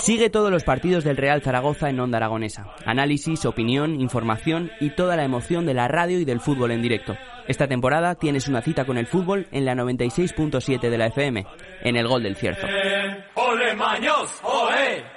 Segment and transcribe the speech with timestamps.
[0.00, 2.66] Sigue todos los partidos del Real Zaragoza en Onda Aragonesa.
[2.86, 7.16] Análisis, opinión, información y toda la emoción de la radio y del fútbol en directo.
[7.48, 11.44] Esta temporada tienes una cita con el fútbol en la 96.7 de la FM,
[11.82, 12.68] en el Gol del Cierzo.
[14.44, 15.11] ¡Ole!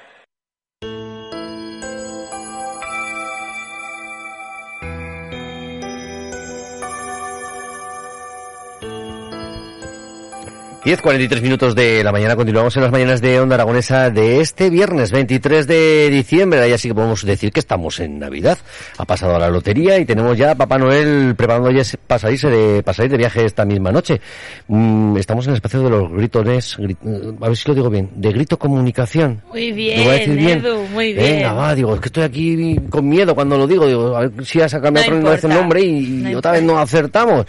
[10.86, 15.12] 10.43 minutos de la mañana, continuamos en las mañanas de Onda Aragonesa de este viernes
[15.12, 18.60] 23 de diciembre, ahí así que podemos decir que estamos en Navidad,
[19.00, 22.50] ha pasado a la lotería y tenemos ya a Papá Noel preparando ya para salirse
[22.52, 24.22] de, para salir de viaje esta misma noche.
[24.68, 28.12] Mm, estamos en el espacio de los gritones, grit- a ver si lo digo bien,
[28.16, 29.42] de grito comunicación.
[29.50, 30.60] Muy ¿Lo bien, voy a decir bien?
[30.60, 31.26] Edu, muy bien.
[31.38, 34.46] Venga, va, digo, es que estoy aquí con miedo cuando lo digo, digo, a ver
[34.46, 37.48] si ya cambiado No otra vez el nombre y, no y otra vez no acertamos.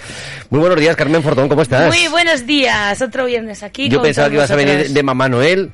[0.48, 1.94] Muy buenos días, Carmen Fortón, ¿cómo estás?
[1.94, 3.88] Muy buenos días, otro viernes aquí.
[3.88, 5.70] Yo pensaba que ibas a venir de Mamá Noel,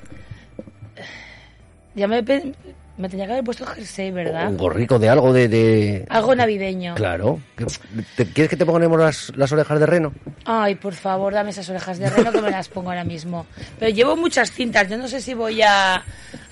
[1.95, 4.49] Ya me, tenía que haber puesto jersey, ¿verdad?
[4.49, 5.49] un gorrico de algo de...
[5.49, 6.95] de- Algo navideño.
[6.95, 7.41] Claro.
[7.57, 7.67] ¿Qué-
[8.17, 10.13] te- ¿Quieres que te ponemos las, las orejas de reno?
[10.45, 13.47] Ay, por favor, dame esas orejas de reno que me las pongo ahora mismo.
[13.79, 16.03] Pero llevo muchas cintas, yo no sé si voy a,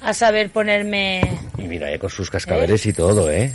[0.03, 1.23] a saber ponerme...
[1.59, 3.53] Y mira, eh, con sus cascabeles y todo, ¿eh?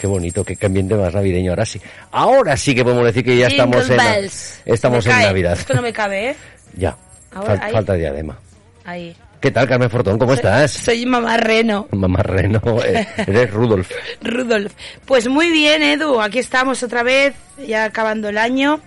[0.00, 1.50] Qué bonito, qué ambiente más navideño.
[1.50, 1.78] Ahora sí.
[2.10, 4.60] Ahora sí que podemos decir que ya Jingle estamos en, bells.
[4.64, 5.26] estamos Me en cae.
[5.26, 5.58] Navidad.
[5.58, 6.36] Esto no me cabe, ¿eh?
[6.74, 6.96] Ya.
[7.34, 7.72] Ahora, Fal- ahí.
[7.74, 8.38] falta diadema.
[8.86, 9.14] Ahí.
[9.42, 10.18] ¿Qué tal, Carmen Fortón?
[10.18, 10.70] ¿Cómo estás?
[10.70, 11.86] Soy mamá reno.
[11.90, 13.90] Mamá Reno, eh, eres Rudolf.
[14.22, 14.72] Rudolf.
[15.04, 16.18] Pues muy bien, Edu.
[16.20, 17.34] Aquí estamos otra vez,
[17.68, 18.80] ya acabando el año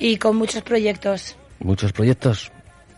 [0.00, 1.36] y con muchos proyectos.
[1.60, 2.50] Muchos proyectos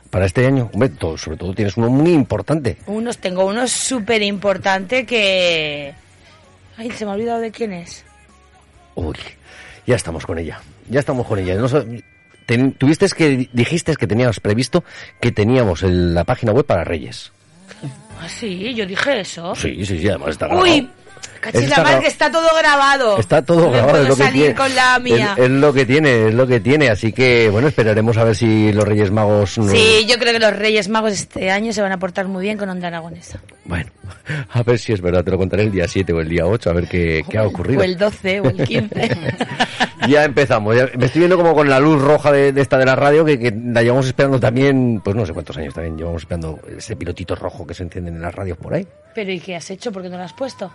[0.08, 0.70] para este año.
[0.72, 2.78] Hombre, todo- sobre todo tienes uno muy importante.
[2.86, 5.92] Unos, tengo uno súper importante que...
[6.76, 8.04] Ay, se me ha olvidado de quién es.
[8.94, 9.16] Uy,
[9.86, 10.60] ya estamos con ella.
[10.88, 11.54] Ya estamos con ella.
[11.56, 11.66] No
[12.46, 14.84] ten- tuviste que, dijiste que teníamos previsto
[15.20, 17.32] que teníamos el- la página web para Reyes.
[18.20, 19.54] Ah, sí, yo dije eso.
[19.54, 20.66] Sí, sí, sí, además está grabado.
[20.66, 20.88] Uy,
[21.50, 22.00] Eso la grabado.
[22.00, 23.18] que está todo grabado.
[23.18, 24.54] Está todo No grabado, es lo que tiene.
[24.54, 25.34] con la mía.
[25.36, 26.88] Es, es lo que tiene, es lo que tiene.
[26.90, 29.52] Así que, bueno, esperaremos a ver si los Reyes Magos...
[29.70, 32.56] Sí, yo creo que los Reyes Magos este año se van a portar muy bien
[32.58, 33.40] con Onda Aragonesa.
[33.64, 33.90] Bueno,
[34.52, 35.24] a ver si es verdad.
[35.24, 37.44] Te lo contaré el día 7 o el día 8, a ver qué, qué ha
[37.46, 37.80] ocurrido.
[37.80, 39.16] O el 12 o el 15.
[40.08, 40.76] Ya empezamos.
[40.76, 43.24] ya- me estoy viendo como con la luz roja de, de esta de la radio,
[43.24, 45.96] que, que la llevamos esperando también, pues no sé cuántos años también.
[45.96, 48.86] Llevamos esperando ese pilotito rojo que se encienden en las radios por ahí.
[49.14, 49.90] Pero ¿y qué has hecho?
[49.92, 50.70] ¿Por qué no lo has puesto?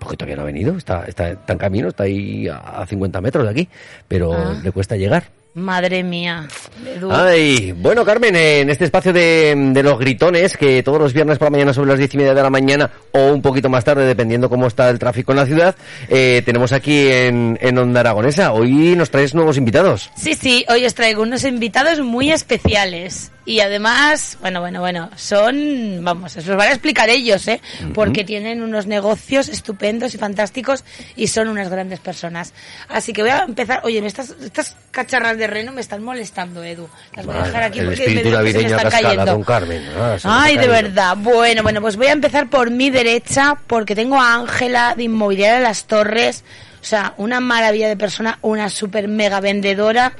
[0.00, 0.76] Porque todavía no ha venido.
[0.76, 3.68] Está, está, está en camino, está ahí a, a 50 metros de aquí.
[4.08, 4.58] Pero Ah.
[4.60, 5.24] le cuesta llegar.
[5.54, 6.46] Madre mía.
[6.86, 7.10] Edu.
[7.10, 11.46] Ay, bueno Carmen, en este espacio de, de los gritones, que todos los viernes por
[11.46, 14.06] la mañana sobre las diez y media de la mañana o un poquito más tarde,
[14.06, 15.74] dependiendo cómo está el tráfico en la ciudad,
[16.08, 18.52] eh, tenemos aquí en, en Onda Aragonesa.
[18.52, 20.10] Hoy nos traes nuevos invitados.
[20.16, 23.32] Sí, sí, hoy os traigo unos invitados muy especiales.
[23.46, 27.60] Y además, bueno, bueno, bueno, son, vamos, os los van a explicar ellos, ¿eh?
[27.94, 30.84] Porque tienen unos negocios estupendos y fantásticos
[31.16, 32.52] y son unas grandes personas.
[32.88, 36.88] Así que voy a empezar, oye, estas, estas cacharras de reno me están molestando, Edu.
[37.16, 39.24] Las voy a dejar aquí el porque espíritu me se me están cayendo.
[39.26, 39.84] don Carmen.
[39.98, 41.16] Ah, Ay, de verdad.
[41.16, 45.56] Bueno, bueno, pues voy a empezar por mi derecha porque tengo a Ángela de Inmobiliaria
[45.56, 46.44] de las Torres.
[46.80, 50.12] O sea, una maravilla de persona, una super mega vendedora.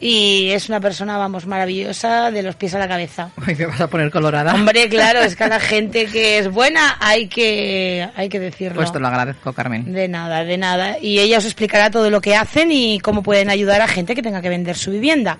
[0.00, 3.30] Y es una persona, vamos, maravillosa de los pies a la cabeza.
[3.44, 4.54] Ay, me vas a poner colorada.
[4.54, 8.76] Hombre, claro, es que a la gente que es buena hay que, hay que decirlo.
[8.76, 9.92] Pues te lo agradezco, Carmen.
[9.92, 10.98] De nada, de nada.
[11.00, 14.22] Y ella os explicará todo lo que hacen y cómo pueden ayudar a gente que
[14.22, 15.38] tenga que vender su vivienda.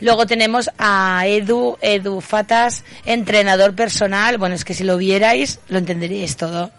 [0.00, 4.38] Luego tenemos a Edu, Edu Fatas, entrenador personal.
[4.38, 6.70] Bueno, es que si lo vierais, lo entenderíais todo.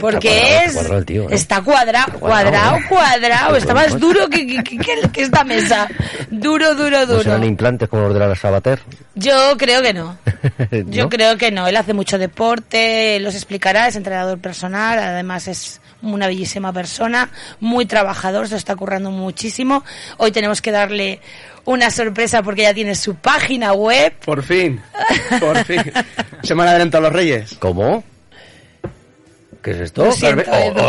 [0.00, 0.66] Porque cuadrado, es.
[0.66, 1.34] está cuadrado el tío, ¿eh?
[1.34, 2.82] Está cuadrado, cuadrado, cuadrado, ¿eh?
[2.88, 3.56] cuadrado.
[3.56, 5.88] Está más duro que, que, que- esta mesa.
[6.30, 7.22] Duro, duro, ¿No duro.
[7.22, 8.80] serán implantes como los de la Sabater?
[9.14, 10.18] Yo creo que no.
[10.86, 11.08] Yo ¿No?
[11.08, 11.66] creo que no.
[11.66, 17.86] Él hace mucho deporte, los explicará, es entrenador personal, además es una bellísima persona, muy
[17.86, 19.82] trabajador, se lo está currando muchísimo.
[20.18, 21.20] Hoy tenemos que darle
[21.64, 24.12] una sorpresa porque ya tiene su página web.
[24.24, 24.80] Por fin,
[25.40, 25.82] por fin.
[26.42, 27.56] Se me han adelantado los reyes.
[27.58, 28.04] ¿Cómo?
[29.66, 30.12] ¿Qué es esto?
[30.12, 30.52] Siento?
[30.52, 30.80] Edu.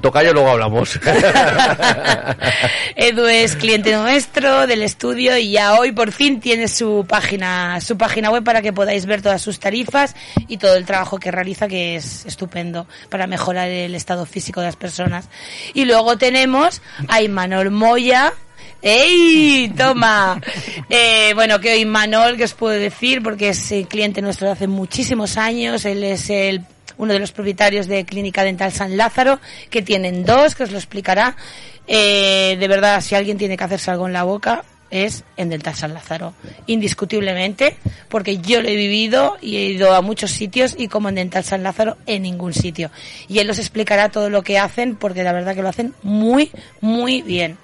[0.00, 0.96] Tocayo, luego hablamos.
[2.94, 7.98] Edu es cliente nuestro del estudio y ya hoy por fin tiene su página, su
[7.98, 10.14] página web para que podáis ver todas sus tarifas
[10.46, 14.66] y todo el trabajo que realiza que es estupendo para mejorar el estado físico de
[14.66, 15.28] las personas.
[15.74, 18.34] Y luego tenemos a Imanol Moya,
[18.82, 19.72] ¡Ey!
[19.76, 20.40] ¡Toma!
[20.90, 24.54] Eh, bueno, que hoy Manol, que os puedo decir, porque es eh, cliente nuestro de
[24.54, 25.84] hace muchísimos años.
[25.84, 26.62] Él es el,
[26.98, 29.38] uno de los propietarios de Clínica Dental San Lázaro,
[29.70, 31.36] que tienen dos, que os lo explicará.
[31.86, 35.76] Eh, de verdad, si alguien tiene que hacerse algo en la boca, es en Dental
[35.76, 36.34] San Lázaro.
[36.66, 37.76] Indiscutiblemente,
[38.08, 41.44] porque yo lo he vivido y he ido a muchos sitios y como en Dental
[41.44, 42.90] San Lázaro, en ningún sitio.
[43.28, 46.50] Y él os explicará todo lo que hacen, porque la verdad que lo hacen muy,
[46.80, 47.58] muy bien.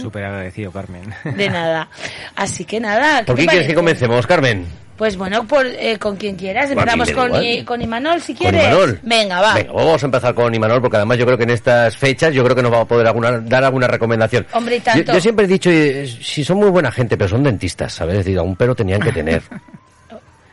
[0.00, 1.02] Súper agradecido, Carmen.
[1.24, 1.88] De nada.
[2.36, 3.20] Así que nada.
[3.20, 4.66] ¿qué ¿Por quién quieres que comencemos, Carmen?
[4.96, 6.70] Pues bueno, por, eh, con quien quieras.
[6.72, 7.40] Empezamos con.
[7.42, 8.64] I- con Imanol, si ¿Con quieres.
[8.64, 8.98] Imanol?
[9.04, 9.54] Venga, va.
[9.54, 12.42] Venga, vamos a empezar con Imanol, porque además yo creo que en estas fechas yo
[12.42, 14.44] creo que nos va a poder alguna- dar alguna recomendación.
[14.52, 15.12] Hombre, y Yo, tanto.
[15.12, 18.14] yo siempre he dicho, eh, si son muy buena gente, pero son dentistas, ¿sabes?
[18.18, 19.42] Es decir, algún pero tenían que tener.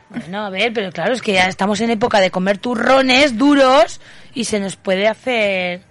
[0.08, 4.00] Bueno, a ver, pero claro, es que ya estamos en época de comer turrones duros
[4.34, 5.82] y se nos puede hacer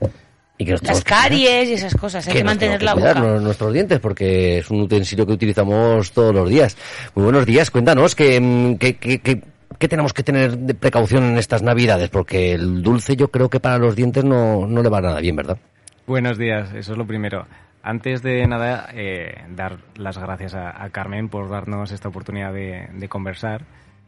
[0.56, 1.22] Y que las tenemos que cuidar.
[1.22, 2.26] caries y esas cosas.
[2.28, 3.12] Hay que, nos mantener la que boca.
[3.14, 6.76] cuidar, nu- nuestros dientes porque es un utensilio que utilizamos todos los días.
[7.14, 9.42] Muy buenos días, cuéntanos que, mm, que, que, que-
[9.78, 13.58] qué tenemos que tener de precaución en estas navidades porque el dulce yo creo que
[13.60, 15.58] para los dientes no, no le va nada bien, ¿verdad?
[16.06, 17.46] Buenos días, eso es lo primero.
[17.82, 22.88] Antes de nada, eh, dar las gracias a, a Carmen por darnos esta oportunidad de,
[22.94, 23.62] de conversar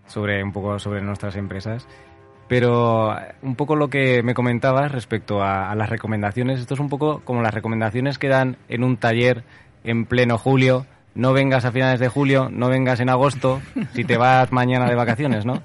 [0.07, 1.87] sobre un poco sobre nuestras empresas.
[2.49, 6.89] Pero eh, un poco lo que me comentabas respecto a, las recomendaciones, esto es un
[6.89, 9.45] poco como las recomendaciones que dan en un taller
[9.85, 10.87] en pleno julio.
[11.15, 13.63] No vengas a finales de julio, no vengas en agosto,
[13.95, 15.63] si te vas mañana de vacaciones, ¿no?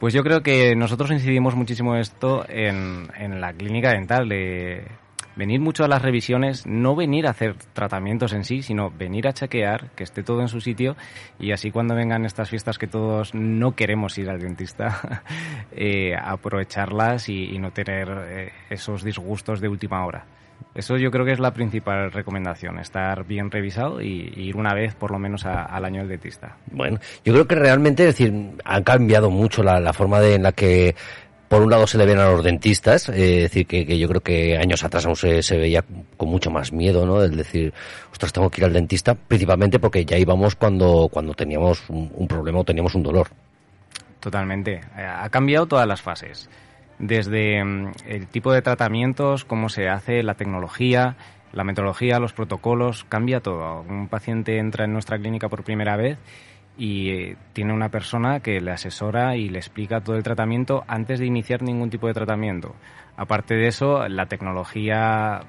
[0.00, 4.84] Pues yo creo que nosotros incidimos muchísimo esto en, en la clínica dental, de
[5.36, 9.32] venir mucho a las revisiones, no venir a hacer tratamientos en sí, sino venir a
[9.32, 10.96] chequear, que esté todo en su sitio
[11.38, 15.22] y así cuando vengan estas fiestas que todos no queremos ir al dentista,
[15.72, 20.24] eh, aprovecharlas y, no tener eh, esos disgustos de última hora.
[20.74, 24.94] Eso yo creo que es la principal recomendación, estar bien revisado y, ir una vez
[24.94, 26.56] por lo menos al año al dentista.
[26.70, 28.32] Bueno, yo creo que realmente, es decir,
[28.64, 30.94] ha cambiado mucho la, la forma de, en la que,
[31.52, 34.56] por un lado, se le ven a los dentistas, eh, decir, que, yo creo que
[34.56, 35.84] años atrás aún se, veía
[36.16, 37.22] con mucho más miedo, ¿no?
[37.22, 37.74] El decir,
[38.10, 42.60] ostras, tengo que ir al dentista, principalmente porque ya íbamos cuando, cuando teníamos un, problema
[42.60, 43.28] o teníamos un dolor.
[44.18, 44.80] Totalmente.
[44.96, 46.48] Ha cambiado todas las fases.
[46.98, 51.16] Desde mm, el tipo de tratamientos, cómo se hace, la tecnología,
[51.52, 53.82] la metodología, los protocolos, cambia todo.
[53.82, 56.16] Un paciente entra en nuestra clínica por primera vez
[56.76, 61.20] y eh, tiene una persona que le asesora y le explica todo el tratamiento antes
[61.20, 62.74] de iniciar ningún tipo de tratamiento.
[63.16, 65.42] Aparte de eso, la tecnología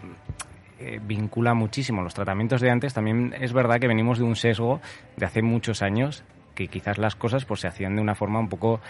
[0.80, 2.94] eh, vincula muchísimo los tratamientos de antes.
[2.94, 4.82] También es verdad que venimos de un sesgo
[5.16, 6.24] de hace muchos años
[6.56, 8.82] que quizás las cosas pues se hacían de una forma un poco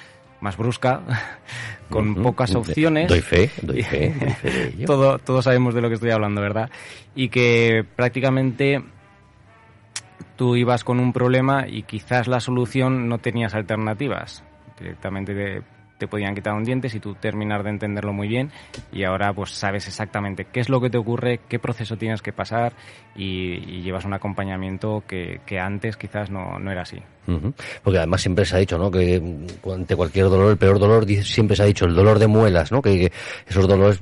[0.42, 1.02] más brusca,
[1.90, 3.08] con pocas opciones.
[3.08, 4.86] Doy fe, doy fe, doy fe de ello.
[4.86, 6.70] Todo, todos sabemos de lo que estoy hablando, ¿verdad?
[7.16, 8.84] Y que prácticamente
[10.36, 14.44] tú ibas con un problema y quizás la solución no tenías alternativas.
[14.80, 15.64] Directamente
[15.98, 18.52] te, podían quitar un diente si tú terminar de entenderlo muy bien
[18.92, 22.34] y ahora pues sabes exactamente qué es lo que te ocurre, qué proceso tienes que
[22.34, 22.74] pasar
[23.16, 27.02] y, llevas un acompañamiento que, que antes quizás no, no era así.
[27.84, 28.92] Porque además siempre se ha dicho, ¿no?
[28.92, 29.22] Que
[29.74, 32.82] ante cualquier dolor, el peor dolor, siempre se ha dicho el dolor de muelas, ¿no?
[32.82, 33.12] Que, que
[33.48, 34.02] esos dolores,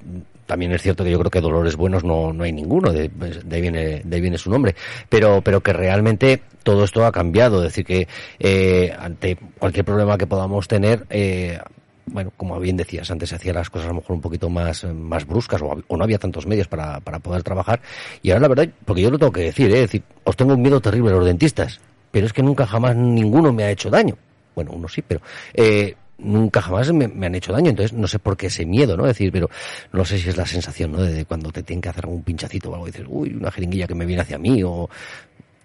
[0.52, 3.48] también es cierto que yo creo que dolores buenos no, no hay ninguno, de, pues,
[3.48, 4.76] de ahí viene, de ahí viene su nombre.
[5.08, 8.06] Pero, pero que realmente todo esto ha cambiado, es decir que,
[8.38, 11.58] eh, ante cualquier problema que podamos tener, eh,
[12.06, 14.84] bueno, como bien decías, antes se hacían las cosas a lo mejor un poquito más,
[14.84, 17.80] más bruscas o no había tantos medios para, para poder trabajar.
[18.22, 19.76] Y ahora la verdad, porque yo lo tengo que decir, ¿eh?
[19.76, 21.80] es decir, os tengo un miedo terrible a los dentistas,
[22.12, 24.18] pero es que nunca jamás ninguno me ha hecho daño.
[24.54, 25.22] Bueno, uno sí, pero
[25.54, 28.96] eh, nunca jamás me, me han hecho daño, entonces no sé por qué ese miedo,
[28.96, 29.04] ¿no?
[29.04, 29.50] Es decir, pero
[29.92, 31.02] no sé si es la sensación, ¿no?
[31.02, 33.88] De cuando te tienen que hacer algún pinchacito o algo, y dices, uy, una jeringuilla
[33.88, 34.90] que me viene hacia mí o...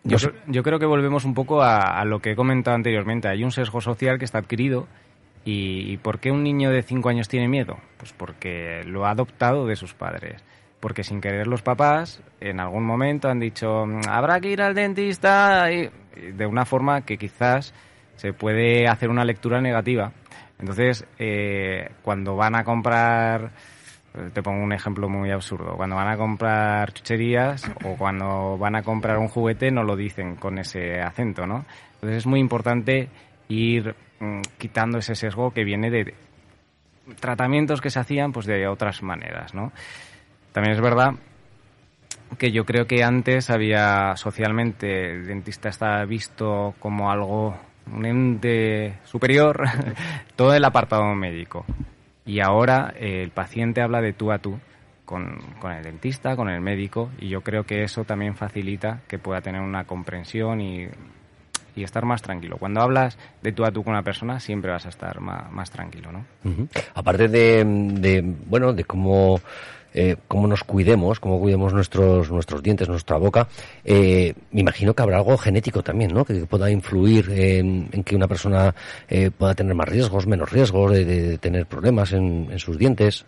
[0.05, 0.31] No Yo, sé.
[0.47, 3.27] yo creo que volvemos un poco a, a lo que he comentado anteriormente.
[3.29, 4.87] Hay un sesgo social que está adquirido.
[5.45, 7.77] ¿Y, y por qué un niño de 5 años tiene miedo?
[7.99, 10.43] Pues porque lo ha adoptado de sus padres.
[10.81, 14.75] Porque sin querer los papás en algún momento han dicho, "Mm, habrá que ir al
[14.75, 15.89] dentista, y
[16.33, 17.75] de una forma que quizás
[18.17, 20.13] se puede hacer una lectura negativa.
[20.59, 23.53] Entonces, eh, cuando van a comprar
[24.17, 25.77] eh, te pongo un ejemplo muy absurdo.
[25.77, 30.37] Cuando van a comprar chucherías o cuando van a comprar un juguete no lo dicen
[30.37, 31.67] con ese acento, ¿no?
[31.95, 33.09] Entonces es muy importante
[33.49, 36.15] ir mm, quitando ese sesgo que viene de
[37.21, 39.73] tratamientos que se hacían pues de otras maneras, ¿no?
[40.53, 41.15] También es verdad
[42.39, 47.57] que yo creo que antes había socialmente el dentista estaba visto como algo
[47.93, 49.65] un ente superior
[50.37, 51.65] todo el apartado médico
[52.25, 54.59] y ahora eh, el paciente habla de tú a tú
[55.05, 59.19] con, con, el dentista, con el médico y yo creo que eso también facilita que
[59.19, 60.89] pueda tener una comprensión y,
[61.77, 62.57] y estar más tranquilo.
[62.57, 65.71] Cuando hablas de tú a tú con una persona siempre vas a estar más, más
[65.71, 66.25] tranquilo, ¿no?
[66.95, 69.41] Aparte de, de, bueno, de cómo
[69.99, 73.49] eh, cómo nos cuidemos, cómo cuidemos nuestros nuestros dientes, nuestra boca,
[73.83, 76.23] eh, me imagino que habrá algo genético también, ¿no?
[76.23, 78.75] Que pueda influir en, que una persona
[79.09, 83.25] eh, pueda tener más riesgos, menos riesgos de, tener problemas en, sus dientes.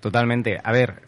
[0.00, 0.58] Totalmente.
[0.64, 1.02] A ver,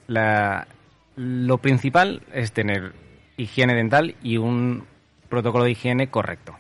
[1.17, 2.93] lo principal es tener
[3.37, 4.85] higiene dental y un
[5.29, 6.55] protocolo de higiene correcto.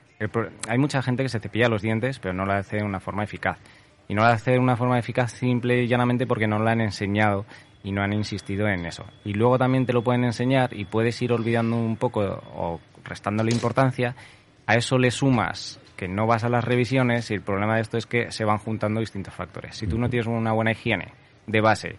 [0.68, 3.22] Hay mucha gente que se cepilla los dientes, pero no lo hace de una forma
[3.22, 3.58] eficaz.
[4.08, 6.80] Y no lo hace de una forma eficaz simple y llanamente porque no lo han
[6.80, 7.46] enseñado
[7.82, 9.04] y no han insistido en eso.
[9.24, 12.20] Y luego también te lo pueden enseñar y puedes ir olvidando un poco
[12.54, 14.14] o restándole importancia.
[14.66, 17.98] A eso le sumas que no vas a las revisiones y el problema de esto
[17.98, 19.76] es que se van juntando distintos factores.
[19.76, 21.12] Si tú no tienes una buena higiene
[21.46, 21.96] de base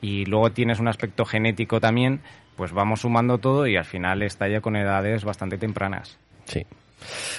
[0.00, 2.20] y luego tienes un aspecto genético también,
[2.56, 6.18] pues vamos sumando todo y al final estalla con edades bastante tempranas.
[6.44, 6.66] Sí.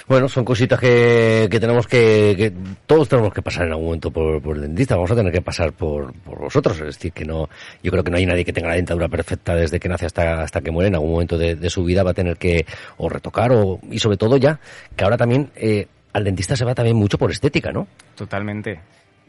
[0.06, 2.52] Bueno, son cositas que, que tenemos que, que,
[2.86, 4.96] todos tenemos que pasar en algún momento por, el dentista.
[4.96, 6.78] Vamos a tener que pasar por, por vosotros.
[6.80, 7.48] Es decir, que no,
[7.82, 10.42] yo creo que no hay nadie que tenga la dentadura perfecta desde que nace hasta,
[10.42, 10.88] hasta que muere.
[10.88, 12.64] En algún momento de, de su vida va a tener que
[12.96, 14.60] o retocar o, y sobre todo ya,
[14.96, 17.86] que ahora también, eh, al dentista se va también mucho por estética, ¿no?
[18.14, 18.80] Totalmente.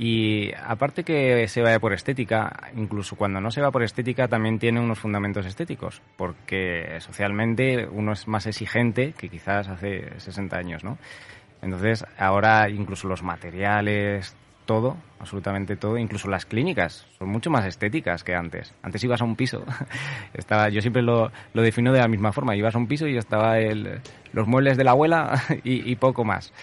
[0.01, 4.57] Y aparte que se vaya por estética, incluso cuando no se va por estética también
[4.57, 10.85] tiene unos fundamentos estéticos, porque socialmente uno es más exigente que quizás hace 60 años,
[10.85, 10.97] ¿no?
[11.61, 14.37] Entonces ahora incluso los materiales,
[14.69, 18.73] todo, absolutamente todo, incluso las clínicas son mucho más estéticas que antes.
[18.83, 19.65] Antes ibas a un piso,
[20.33, 23.17] estaba, yo siempre lo, lo defino de la misma forma, ibas a un piso y
[23.17, 23.99] estaba el,
[24.31, 26.53] los muebles de la abuela y, y poco más.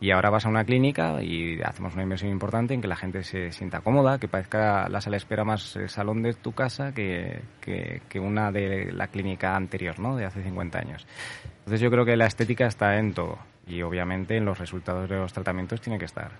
[0.00, 3.22] Y ahora vas a una clínica y hacemos una inversión importante en que la gente
[3.22, 6.92] se sienta cómoda, que parezca la sala de espera más el salón de tu casa
[6.92, 10.14] que, que, que, una de la clínica anterior, ¿no?
[10.16, 11.06] De hace 50 años.
[11.60, 15.16] Entonces yo creo que la estética está en todo y obviamente en los resultados de
[15.16, 16.32] los tratamientos tiene que estar.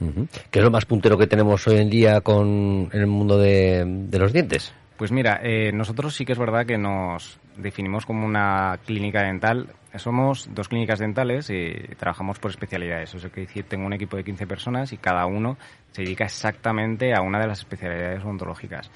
[0.00, 0.28] Uh -huh.
[0.50, 3.84] ¿Qué es lo más puntero que tenemos hoy en día con en el mundo de,
[3.86, 4.74] de los dientes?
[4.96, 9.68] Pues mira, eh, nosotros sí que es verdad que nos definimos como una clínica dental.
[9.96, 13.14] Somos dos clínicas dentales y trabajamos por especialidades.
[13.14, 15.56] Eso es decir, tengo un equipo de 15 personas y cada uno
[15.92, 18.90] se dedica exactamente a una de las especialidades odontológicas.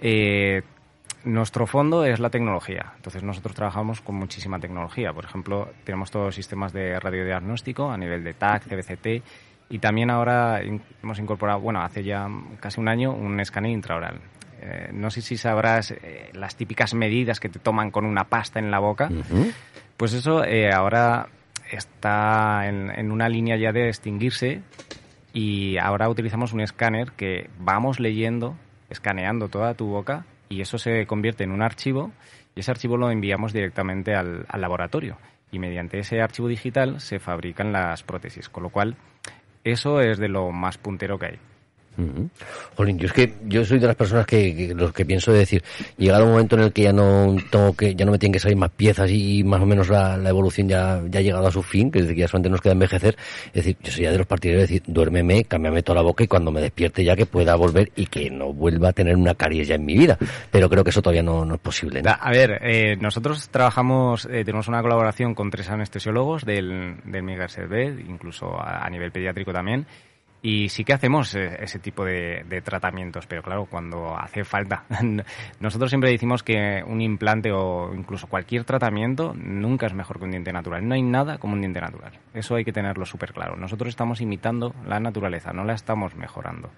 [0.00, 0.62] Eh,
[1.24, 2.92] nuestro fondo es la tecnología.
[2.96, 5.12] Entonces nosotros trabajamos con muchísima tecnología.
[5.12, 9.06] Por ejemplo, tenemos todos sistemas de radiodiagnóstico a nivel de TAC, CBCT
[9.68, 12.28] y también ahora hemos incorporado, bueno, hace ya
[12.60, 14.20] casi un año, un escáner intraoral.
[14.60, 18.58] Eh, no sé si sabrás eh, las típicas medidas que te toman con una pasta
[18.58, 19.08] en la boca.
[19.10, 19.52] Uh -huh.
[19.96, 21.28] Pues eso eh, ahora
[21.70, 24.62] está en, en, una línea ya de extinguirse
[25.32, 28.56] y ahora utilizamos un escáner que vamos leyendo,
[28.90, 32.12] escaneando toda tu boca y eso se convierte en un archivo
[32.54, 35.18] y ese archivo lo enviamos directamente al, al laboratorio
[35.50, 38.96] y mediante ese archivo digital se fabrican las prótesis, con lo cual
[39.64, 41.38] eso es de lo más puntero que hay.
[41.98, 42.28] Uh.
[42.76, 45.38] Jolín, yo es que yo soy de las personas que, que los que pienso de
[45.38, 45.64] decir,
[45.96, 48.40] llegado un momento en el que ya no tengo que, ya no me tienen que
[48.40, 51.50] salir más piezas y más o menos la, la evolución ya, ya ha llegado a
[51.50, 53.16] su fin, que, que ya solamente nos queda envejecer,
[53.48, 56.22] es decir, yo soy ya de los partidarios de decir, duérmeme, cámbiame toda la boca
[56.22, 59.34] y cuando me despierte ya que pueda volver y que no vuelva a tener una
[59.34, 60.18] caries ya en mi vida.
[60.50, 62.02] Pero creo que eso todavía no, no es posible.
[62.06, 68.00] A ver, eh, nosotros trabajamos, eh, tenemos una colaboración con tres anestesiólogos del, del Servet,
[68.00, 69.86] incluso a nivel pediátrico también,
[70.46, 74.84] y sí que hacemos ese tipo de, de, tratamientos, pero claro, cuando hace falta.
[75.58, 80.30] Nosotros siempre decimos que un implante o incluso cualquier tratamiento nunca es mejor que un
[80.30, 80.86] diente natural.
[80.86, 82.12] No hay nada como un diente natural.
[82.32, 83.56] Eso hay que tenerlo súper claro.
[83.56, 86.70] Nosotros estamos imitando la naturaleza, no la estamos mejorando.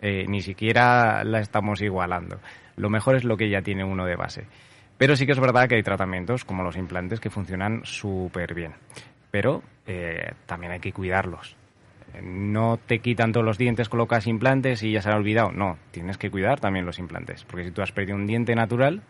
[0.00, 2.40] Eh, ni siquiera la estamos igualando.
[2.74, 4.48] Lo mejor es lo que ya tiene uno de base.
[4.98, 8.72] Pero sí que es verdad que hay tratamientos como los implantes que funcionan súper bien.
[9.30, 11.54] Pero eh, también hay que cuidarlos
[12.22, 15.52] no te quitan todos los dientes, colocas implantes y ya se ha olvidado.
[15.52, 17.44] No, tienes que cuidar también los implantes.
[17.44, 19.02] Porque si tú has perdido un diente natural,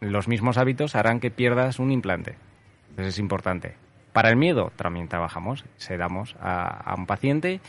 [0.00, 2.36] los mismos hábitos harán que pierdas un implante.
[2.90, 3.74] Entonces es importante.
[4.12, 7.60] Para el miedo también trabajamos, sedamos a, a un paciente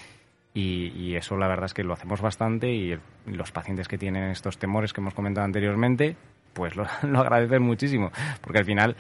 [0.54, 4.58] y, eso la verdad es que lo hacemos bastante y, los pacientes que tienen estos
[4.58, 6.16] temores que hemos comentado anteriormente,
[6.54, 6.86] pues lo
[7.20, 8.12] agradecen muchísimo.
[8.42, 8.96] Porque al final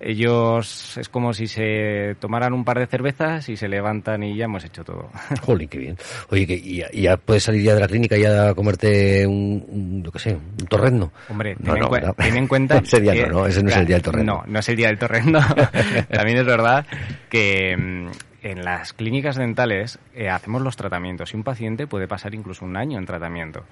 [0.00, 4.46] ellos es como si se tomaran un par de cervezas y se levantan y ya
[4.46, 5.10] hemos hecho todo.
[5.42, 5.96] Jolín, qué bien.
[6.30, 9.64] Oye, que y ya, ya puedes salir ya de la clínica y ya comerte un,
[9.68, 11.12] un, yo qué sé, un torrendo.
[11.28, 12.14] Hombre, No, ten, en, no, cuen- no.
[12.14, 12.78] ten en cuenta...
[12.82, 14.32] Ese día que- no, no, ese no es el día del torrendo.
[14.34, 15.40] No, no es el día del torrendo.
[16.10, 16.86] También es verdad
[17.28, 18.08] que mm,
[18.42, 22.76] en las clínicas dentales eh, hacemos los tratamientos y un paciente puede pasar incluso un
[22.76, 23.64] año en tratamiento.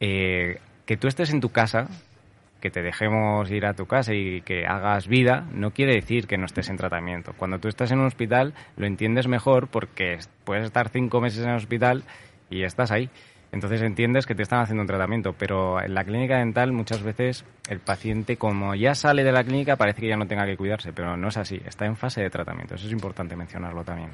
[0.00, 1.86] Eh, que tú estés en tu casa,
[2.60, 6.36] que te dejemos ir a tu casa y que hagas vida, no quiere decir que
[6.38, 7.32] no estés en tratamiento.
[7.36, 11.44] Cuando tú estás en un hospital lo entiendes mejor porque es- puedes estar cinco meses
[11.44, 12.02] en el hospital
[12.50, 13.08] y estás ahí.
[13.50, 17.46] Entonces entiendes que te están haciendo un tratamiento, pero en la clínica dental muchas veces
[17.70, 20.92] el paciente como ya sale de la clínica parece que ya no tenga que cuidarse,
[20.92, 22.74] pero no es así, está en fase de tratamiento.
[22.74, 24.10] Eso es importante mencionarlo también.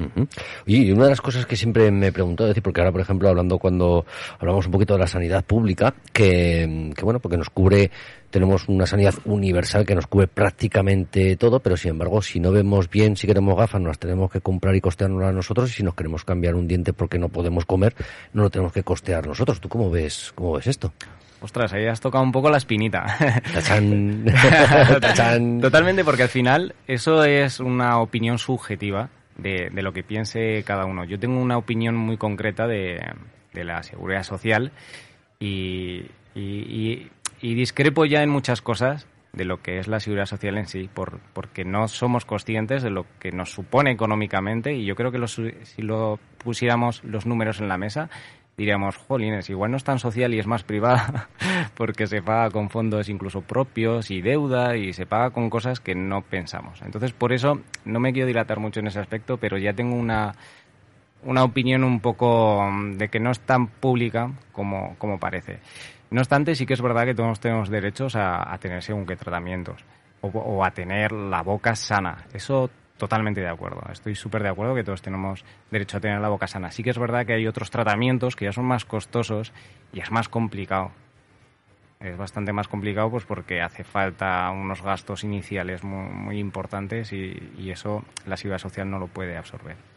[0.67, 3.29] Y una de las cosas que siempre me he preguntado, decir, porque ahora, por ejemplo,
[3.29, 4.07] hablando cuando
[4.39, 7.91] hablamos un poquito de la sanidad pública, que bueno, porque nos cubre,
[8.35, 12.91] tenemos una sanidad universal que nos cubre prácticamente todo, pero sin embargo, si no vemos
[12.91, 15.83] bien, si queremos gafas, nos las tenemos que comprar y costearnos a nosotros, y si
[15.85, 17.95] nos queremos cambiar un diente porque no podemos comer,
[18.33, 19.61] no lo tenemos que costear nosotros.
[19.61, 20.93] ¿Tú cómo ves, cómo ves esto?
[21.41, 23.05] Ostras, ahí has tocado un poco la espinita.
[23.55, 24.25] Tachán.
[25.01, 25.61] Tachán.
[25.63, 30.87] Totalmente, porque al final eso es una opinión subjetiva de, de lo que piense cada
[30.87, 31.05] uno.
[31.05, 33.01] Yo tengo una opinión muy concreta de,
[33.53, 34.73] de la seguridad social
[35.39, 37.11] y, y- y-
[37.45, 40.89] y discrepo ya en muchas cosas de lo que es la seguridad social en sí,
[40.93, 45.19] por, porque no somos conscientes de lo que nos supone económicamente y yo creo que
[45.19, 48.09] lo su- si lo pusiéramos los números en la mesa,
[48.57, 51.29] diríamos, jolines, igual no es tan social y es más privada,
[51.77, 55.95] porque se paga con fondos incluso propios y deuda y se paga con cosas que
[55.95, 56.81] no pensamos.
[56.83, 60.35] Entonces, por eso no me quiero dilatar mucho en ese aspecto, pero ya tengo una,
[61.25, 65.59] una opinión un poco mm, de que no es tan pública como, como parece.
[66.11, 69.85] No obstante, sí que es verdad que todos tenemos derechos a, tener según qué tratamientos
[70.21, 72.27] o, o a tener la boca sana.
[72.33, 73.83] Eso totalmente de acuerdo.
[73.91, 76.71] Estoy súper de acuerdo que todos tenemos derecho a tener la boca sana.
[76.71, 79.53] Sí que es verdad que hay otros tratamientos que ya son más costosos
[79.93, 80.93] y es más complicado.
[82.01, 87.53] Es bastante más complicado pues porque hace falta unos gastos iniciales muy, muy importantes y,
[87.59, 89.94] y eso la seguridad social no lo puede absorber.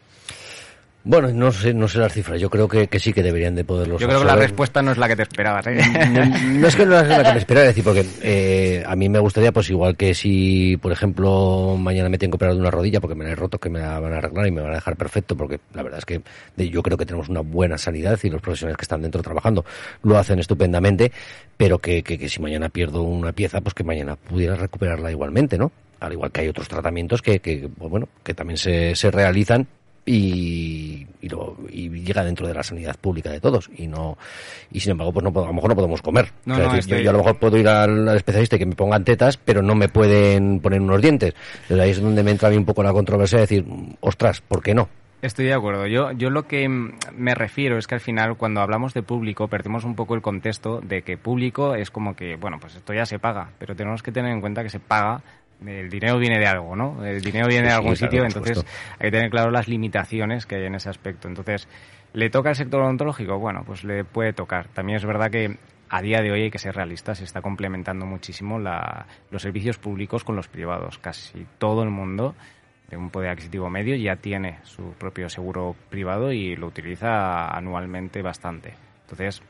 [1.04, 2.40] Bueno, no sé, no sé las cifras.
[2.40, 4.92] Yo creo que, que sí que deberían de poderlos Yo creo que la respuesta no
[4.92, 5.66] es la que te esperabas.
[5.68, 5.80] ¿eh?
[6.10, 6.24] No,
[6.60, 9.08] no es que no es la que me esperaba, es decir, porque eh, a mí
[9.08, 12.70] me gustaría, pues igual que si, por ejemplo, mañana me tengo que operar de una
[12.70, 14.72] rodilla porque me la he roto, que me la van a arreglar y me van
[14.72, 16.20] a dejar perfecto, porque la verdad es que
[16.68, 19.64] yo creo que tenemos una buena sanidad y los profesionales que están dentro trabajando
[20.02, 21.12] lo hacen estupendamente,
[21.56, 25.56] pero que, que, que si mañana pierdo una pieza, pues que mañana pudiera recuperarla igualmente,
[25.56, 25.72] ¿no?
[26.00, 29.66] Al igual que hay otros tratamientos que, que pues bueno, que también se, se realizan
[30.08, 34.16] y, y, lo- y llega dentro de la sanidad pública de todos y no
[34.70, 36.74] y sin embargo pues no, a lo mejor no podemos comer No, O sea, no,
[36.76, 39.04] es decir, yo- a lo mejor puedo ir al, al especialista y que me pongan
[39.04, 42.50] tetas pero no me pueden poner unos dientes Entonces ahí es donde me entra a
[42.50, 43.64] mí un poco la controversia de decir
[44.00, 44.88] ostras ¿por qué no?
[45.20, 45.88] Estoy de acuerdo.
[45.88, 49.82] Yo, yo lo que me refiero es que al final, cuando hablamos de público, perdemos
[49.82, 53.18] un poco el contexto de que público es como que, bueno, pues esto ya se
[53.18, 55.22] paga, pero tenemos que tener en cuenta que se paga,
[55.66, 57.04] el dinero viene de algo, ¿no?
[57.04, 58.64] El dinero viene Sí, de algún sitio, entonces
[58.98, 61.26] hay que tener claro las limitaciones que hay en ese aspecto.
[61.28, 61.66] Entonces,
[62.12, 63.38] ¿le toca al sector odontológico?
[63.38, 64.68] Bueno, pues le puede tocar.
[64.68, 65.56] También es verdad que
[65.90, 69.78] a día de hoy hay que ser realistas, se está complementando muchísimo la- los servicios
[69.78, 70.98] públicos con los privados.
[70.98, 72.34] Casi todo el mundo
[72.90, 78.22] de un poder adquisitivo medio ya tiene su propio seguro privado y lo utiliza anualmente
[78.22, 78.74] bastante.
[79.02, 79.42] Entonces,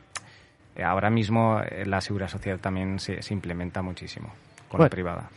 [0.83, 4.33] ahora mismo eh, la seguridad social también se, se implementa muchísimo
[4.69, 5.29] con la privada.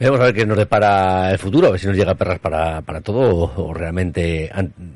[0.00, 2.80] Vamos a ver qué nos depara el futuro, a ver si nos llega perras para,
[2.82, 4.50] para todo o, o realmente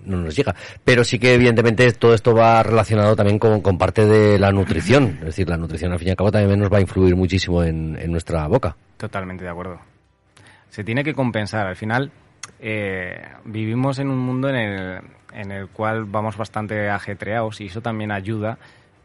[0.07, 0.55] no nos llega.
[0.85, 5.18] Pero sí que evidentemente todo esto va relacionado también con, con parte de la nutrición.
[5.21, 7.62] Es decir, la nutrición al fin y al cabo también nos va a influir muchísimo
[7.64, 8.77] en, en nuestra boca.
[8.97, 9.81] Totalmente de acuerdo.
[10.68, 11.66] Se tiene que compensar.
[11.66, 12.12] Al final,
[12.61, 15.01] eh, vivimos en un mundo en el,
[15.33, 18.59] en el cual vamos bastante ajetreados y eso también ayuda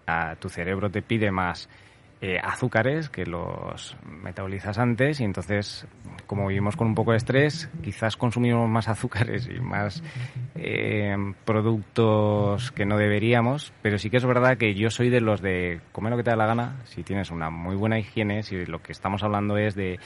[0.05, 1.67] a tu cerebro te pide más
[2.19, 5.85] eh, azúcares que los metabolizas antes y entonces
[6.25, 10.01] como vivimos con un poco de estrés quizás consumimos más azúcares y más
[10.55, 15.43] eh, productos que no deberíamos pero sí que es verdad que yo soy de los
[15.43, 18.65] de comer lo que te da la gana si tienes una muy buena higiene si
[18.65, 19.99] lo que estamos hablando es de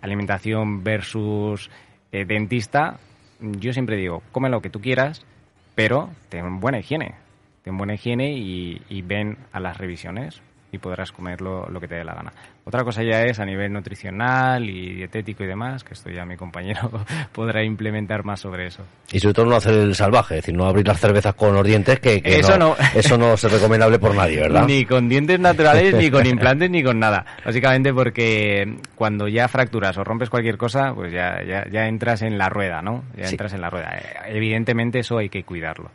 [0.00, 1.70] alimentación versus
[2.12, 2.96] eh, dentista
[3.40, 5.26] yo siempre digo come lo que tú quieras
[5.74, 7.14] pero ten buena higiene
[7.62, 11.88] ten buena higiene y, y ven a las revisiones y podrás comer lo, lo que
[11.88, 12.32] te dé la gana.
[12.64, 16.36] Otra cosa ya es a nivel nutricional y dietético y demás, que esto ya mi
[16.36, 16.90] compañero
[17.32, 18.82] podrá implementar más sobre eso.
[19.10, 21.64] Y sobre todo no hacer el salvaje, es decir, no abrir las cervezas con los
[21.66, 22.76] dientes, que, que Eso no.
[22.94, 24.66] Eso no es recomendable por nadie, ¿verdad?
[24.66, 27.24] Ni con dientes naturales, ni con implantes, ni con nada.
[27.44, 32.36] Básicamente porque cuando ya fracturas o rompes cualquier cosa, pues ya, ya, ya entras en
[32.36, 33.04] la rueda, ¿no?
[33.16, 33.34] Ya Sí.
[33.34, 33.90] entras en la rueda.
[34.26, 35.90] Evidentemente eso hay que cuidarlo.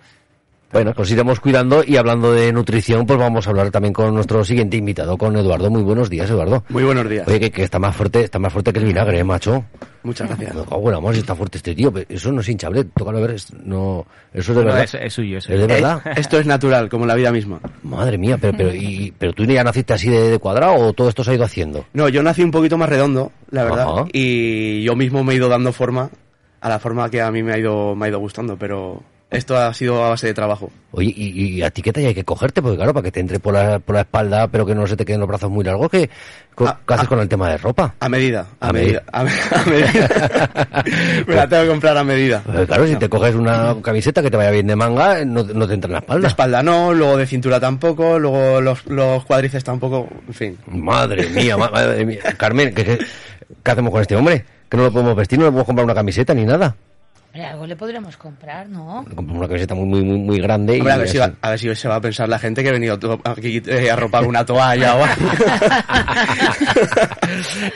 [0.73, 4.43] Bueno, pues iremos cuidando y hablando de nutrición, pues vamos a hablar también con nuestro
[4.43, 5.69] siguiente invitado, con Eduardo.
[5.69, 6.63] Muy buenos días, Eduardo.
[6.69, 7.27] Muy buenos días.
[7.27, 9.63] Oye, que, que está más fuerte, está más fuerte que el vinagre, ¿eh, macho.
[10.01, 10.55] Muchas gracias.
[11.01, 11.91] Mar, si está fuerte este tío.
[11.93, 14.83] Pero Eso no es hinchable, tócalo a ver, es- no, eso es de No, verdad.
[14.83, 16.01] es, es suyo, es ¿Es de verdad?
[16.17, 17.59] Esto es natural, como la vida misma.
[17.83, 21.07] Madre mía, pero, pero, y, pero tú ya naciste así de, de cuadrado o todo
[21.07, 21.85] esto se ha ido haciendo?
[21.93, 24.05] No, yo nací un poquito más redondo, la verdad, Ajá.
[24.11, 26.09] y yo mismo me he ido dando forma
[26.61, 29.03] a la forma que a mí me ha ido, me ha ido gustando, pero
[29.33, 30.71] esto ha sido a base de trabajo.
[30.91, 33.19] Oye, y, y a ti qué talla hay que cogerte, porque claro, para que te
[33.19, 35.63] entre por la, por la espalda, pero que no se te queden los brazos muy
[35.63, 36.09] largos, ¿qué,
[36.53, 37.09] co- Ah, haces ah.
[37.09, 37.95] con el tema de ropa?
[37.99, 40.49] A medida, a, A medida, a, me- a medida.
[41.27, 42.41] me la tengo que comprar a medida.
[42.45, 45.67] Pues claro, si te coges una camiseta que te vaya bien de manga, no, no
[45.67, 46.27] te entra en la De espalda.
[46.27, 50.57] espalda no, luego de cintura tampoco, luego los, los cuádriceps tampoco, en fin.
[50.67, 52.19] Madre mía, ma- madre mía.
[52.37, 52.99] Carmen, ¿qué, qué,
[53.63, 54.45] qué hacemos con este hombre?
[54.69, 56.75] Que no lo podemos vestir, no le podemos comprar una camiseta ni nada.
[57.33, 59.03] Hombre, algo le podríamos comprar, ¿no?
[59.05, 60.77] Compramos una camiseta muy, muy, muy, muy grande.
[60.77, 61.31] y Hombre, a, ver si así.
[61.31, 63.89] va, a ver si se va a pensar la gente que he venido aquí eh,
[63.89, 65.31] a ropar una toalla o algo.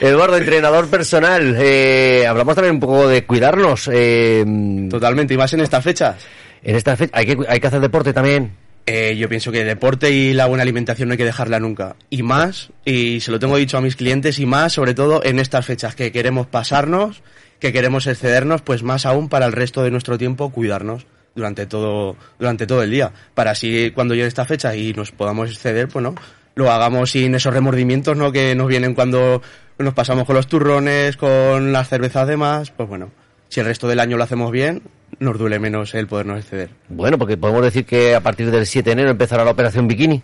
[0.00, 1.56] Eduardo, entrenador personal.
[1.58, 3.90] Eh, hablamos también un poco de cuidarnos.
[3.92, 4.44] Eh,
[4.88, 6.24] Totalmente, y más en estas fechas.
[6.62, 8.52] en esta fecha hay que, hay que hacer deporte también.
[8.86, 11.96] Eh, yo pienso que el deporte y la buena alimentación no hay que dejarla nunca.
[12.10, 15.40] Y más, y se lo tengo dicho a mis clientes, y más sobre todo en
[15.40, 17.22] estas fechas que queremos pasarnos,
[17.60, 22.16] que queremos excedernos, pues más aún para el resto de nuestro tiempo cuidarnos durante todo,
[22.38, 23.12] durante todo el día.
[23.34, 26.14] Para así cuando llegue esta fecha y nos podamos exceder, pues no,
[26.54, 28.32] lo hagamos sin esos remordimientos ¿no?
[28.32, 29.42] que nos vienen cuando
[29.78, 33.10] nos pasamos con los turrones, con las cervezas de más, pues bueno,
[33.48, 34.82] si el resto del año lo hacemos bien,
[35.20, 36.70] nos duele menos el podernos exceder.
[36.88, 40.22] Bueno, porque podemos decir que a partir del 7 de enero empezará la operación bikini.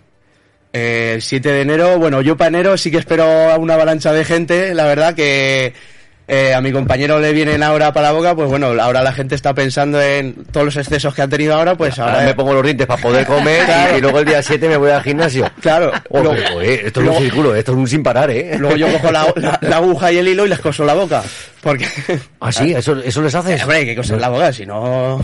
[0.73, 4.13] Eh, El 7 de enero, bueno, yo para enero sí que espero a una avalancha
[4.13, 5.73] de gente, la verdad que
[6.27, 9.35] eh, a mi compañero le vienen ahora para la boca, pues bueno, ahora la gente
[9.35, 12.27] está pensando en todos los excesos que han tenido ahora, pues Ahora ahora...
[12.27, 13.95] me pongo los dientes para poder comer Claro.
[13.95, 15.51] y, y luego el día 7 me voy al gimnasio.
[15.61, 18.57] Claro, luego, joder, esto es un círculo, esto es un sin parar, ¿eh?
[18.59, 21.23] luego yo cojo la, la- la aguja y el hilo y les coso la boca,
[21.63, 21.87] porque...
[22.41, 23.61] Ah, sí, eso, eso les haces.
[23.63, 25.19] Hombre, hay que coser la boca, si no...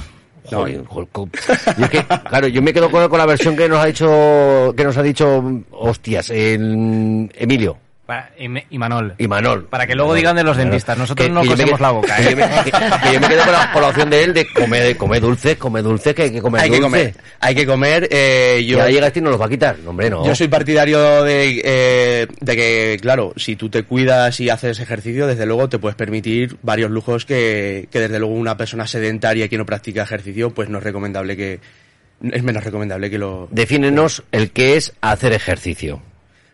[0.51, 0.67] no.
[0.67, 4.85] Es que, claro, yo me quedo con, con la versión que nos ha dicho, que
[4.85, 7.79] nos ha dicho, hostias, el Emilio
[8.11, 9.15] Para- y, y Manol.
[9.19, 9.67] y Manol.
[9.67, 12.31] Para que luego digan de los dentistas, nosotros no cosemos quedo- la boca, Que, ¿eh?
[12.31, 14.47] yo me, que- que yo me quedo con la, con la opción de él de
[14.53, 18.09] comer, comer dulce, comer dulce, que hay que comer Hay que comer, hay que comer,
[18.11, 18.83] eh, Y yo...
[18.83, 19.79] ahora este y nos los va a quitar.
[19.79, 20.27] No, hombre, no.
[20.27, 25.29] Yo soy partidario de, eh, de que, claro, si tú te cuidas y haces ejercicio,
[25.29, 29.57] desde luego te puedes permitir varios lujos que, que desde luego una persona sedentaria que
[29.57, 31.61] no practica ejercicio, pues no es recomendable que,
[32.33, 33.47] es menos recomendable que lo...
[33.53, 36.03] Defínenos el que es hacer ejercicio.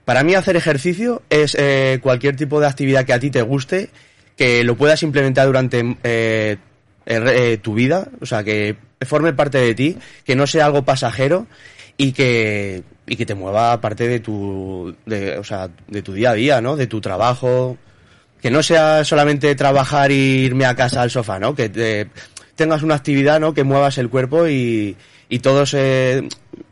[0.06, 3.90] Para mí hacer ejercicio es eh, cualquier tipo de actividad que a ti te guste,
[4.36, 6.56] que lo puedas implementar durante eh,
[7.04, 11.46] eh, tu vida, o sea, que forme parte de ti, que no sea algo pasajero
[11.96, 16.30] y que, y que te mueva parte de tu, de, o sea, de tu día
[16.30, 16.76] a día, ¿no?
[16.76, 17.76] De tu trabajo,
[18.40, 21.54] que no sea solamente trabajar e irme a casa al sofá, ¿no?
[21.56, 22.06] Que te-
[22.54, 23.54] tengas una actividad, ¿no?
[23.54, 24.96] Que muevas el cuerpo y,
[25.28, 26.65] y todos eh, y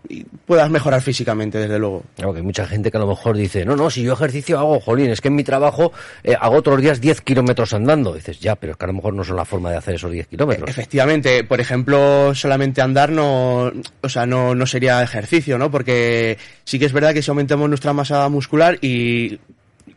[0.46, 2.02] puedas mejorar físicamente, desde luego.
[2.16, 4.58] Claro, que hay mucha gente que a lo mejor dice, no, no, si yo ejercicio
[4.58, 8.12] hago, jolín, es que en mi trabajo eh, hago otros días 10 kilómetros andando.
[8.14, 10.10] dices, ya, pero es que a lo mejor no son la forma de hacer esos
[10.12, 10.68] 10 kilómetros.
[10.68, 15.70] Efectivamente, por ejemplo, solamente andar no, o sea, no, no sería ejercicio, ¿no?
[15.70, 19.38] Porque sí que es verdad que si aumentamos nuestra masa muscular y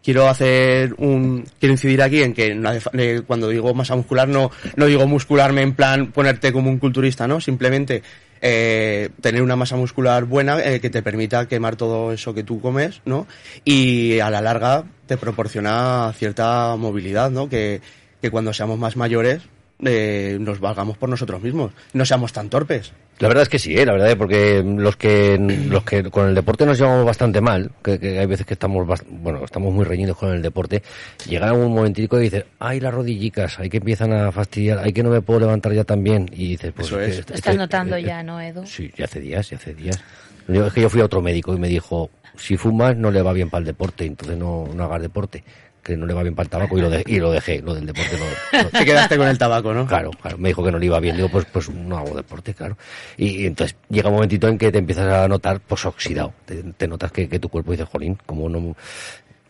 [0.03, 3.95] quiero hacer un, quiero incidir aquí en que no hace fa- eh, cuando digo masa
[3.95, 7.41] muscular no, no digo muscularme en plan ponerte como un culturista, ¿no?
[7.41, 8.03] Simplemente
[8.41, 12.61] eh, tener una masa muscular buena eh, que te permita quemar todo eso que tú
[12.61, 13.27] comes, ¿no?
[13.65, 17.49] Y a la larga te proporciona cierta movilidad, ¿no?
[17.49, 17.81] Que,
[18.21, 19.41] que cuando seamos más mayores
[19.83, 22.91] eh, nos valgamos por nosotros mismos, no seamos tan torpes.
[23.19, 23.83] La verdad es que sí, ¿eh?
[23.85, 27.99] la verdad, porque los que los que con el deporte nos llevamos bastante mal, que,
[27.99, 30.83] que hay veces que estamos bueno, estamos muy reñidos con el deporte,
[31.27, 34.93] llegan a un momentico y dices, ay, las rodillicas, hay que empiezan a fastidiar, hay
[34.93, 37.17] que no me puedo levantar ya también, y dices, pues Eso es.
[37.19, 38.65] este- Lo estás este- notando eh, ya, ¿no, Edu?
[38.67, 39.99] Sí, ya hace días, ya hace días.
[40.47, 43.23] Yo, es que yo fui a otro médico y me dijo, si fumas no le
[43.23, 45.43] va bien para el deporte, entonces no, no hagas deporte.
[45.87, 47.73] Que no le va bien para el tabaco y lo, de- y lo dejé, lo
[47.73, 48.17] del deporte.
[48.19, 49.87] no- no- Te quedaste con el tabaco, ¿no?
[49.87, 52.53] Claro, claro, me dijo que no le iba bien, digo, pues, pues no hago deporte,
[52.53, 52.77] claro.
[53.17, 56.61] Y, y entonces llega un momentito en que te empiezas a notar, pues oxidado, te,
[56.61, 58.75] te notas que, que tu cuerpo dice, jolín, como no...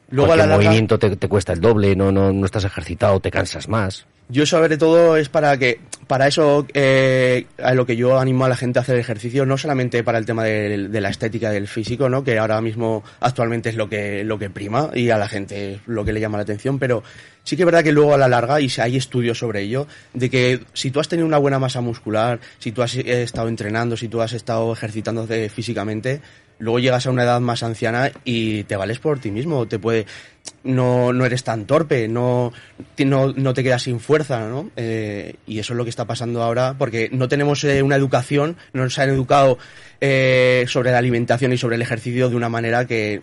[0.09, 2.63] Luego, a cualquier la larga- movimiento te, te cuesta el doble, no, no, no estás
[2.63, 4.05] ejercitado, te cansas más.
[4.29, 8.49] Yo sobre todo es para que, para eso, eh, a lo que yo animo a
[8.49, 12.09] la gente a hacer ejercicio, no solamente para el tema de, la estética del físico,
[12.09, 12.25] ¿no?
[12.25, 15.79] Que ahora mismo actualmente es lo que, lo que prima y a la gente es
[15.85, 17.03] lo que le llama la atención, pero
[17.45, 19.87] sí que es verdad que luego a la larga, y si hay estudios sobre ello,
[20.13, 23.47] de que si tú has tenido una buena masa muscular, si tú has eh, estado
[23.47, 26.19] entrenando, si tú has estado ejercitándote físicamente,
[26.59, 30.05] luego llegas a una edad más anciana y te vales por ti mismo, te puede,
[30.63, 32.51] no, no eres tan torpe, no,
[32.97, 34.69] no, no te quedas sin fuerza, ¿no?
[34.75, 38.57] Eh, y eso es lo que está pasando ahora, porque no tenemos eh, una educación,
[38.73, 39.57] no nos han educado
[40.01, 43.21] eh, sobre la alimentación y sobre el ejercicio de una manera que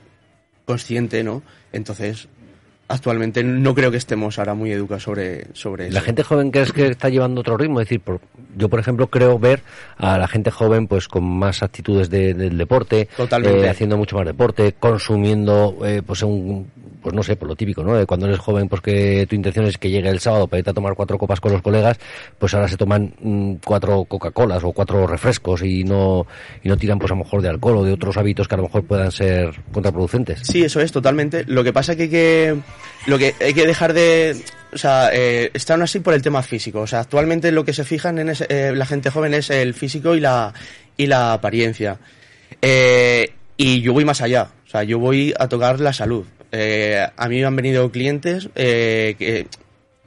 [0.65, 1.43] consciente, ¿no?
[1.73, 2.29] Entonces,
[2.89, 5.95] actualmente no creo que estemos ahora muy educados sobre, sobre eso.
[5.95, 8.21] La gente joven crees que está llevando otro ritmo, es decir, por-
[8.57, 9.63] yo por ejemplo creo ver
[9.97, 13.61] a la gente joven pues con más actitudes de- del deporte, Totalmente.
[13.67, 16.71] eh, haciendo mucho más deporte, consumiendo eh, pues un
[17.05, 17.95] pues no sé, por lo típico, ¿no?
[17.95, 20.71] De cuando eres joven, pues que tu intención es que llegue el sábado para irte
[20.71, 21.99] a tomar cuatro copas con los colegas,
[22.39, 26.27] pues ahora se toman mm, cuatro Coca-Colas o cuatro refrescos y no
[26.63, 28.59] y no tiran pues a lo mejor de alcohol o de otros hábitos que a
[28.59, 30.41] lo mejor puedan ser contraproducentes.
[30.43, 31.45] Sí, eso es, totalmente.
[31.47, 32.57] Lo que pasa es que hay que,
[33.07, 34.37] lo que, hay que dejar de...
[34.73, 36.81] O sea, eh, están así por el tema físico.
[36.81, 39.73] O sea, actualmente lo que se fijan en ese- eh, la gente joven es el
[39.75, 40.53] físico y la,
[40.97, 41.99] y la apariencia.
[42.61, 44.49] Eh, y yo voy más allá.
[44.67, 46.25] O sea, yo voy a tocar la salud.
[46.57, 49.49] Eh, a mí me han venido clientes eh, que,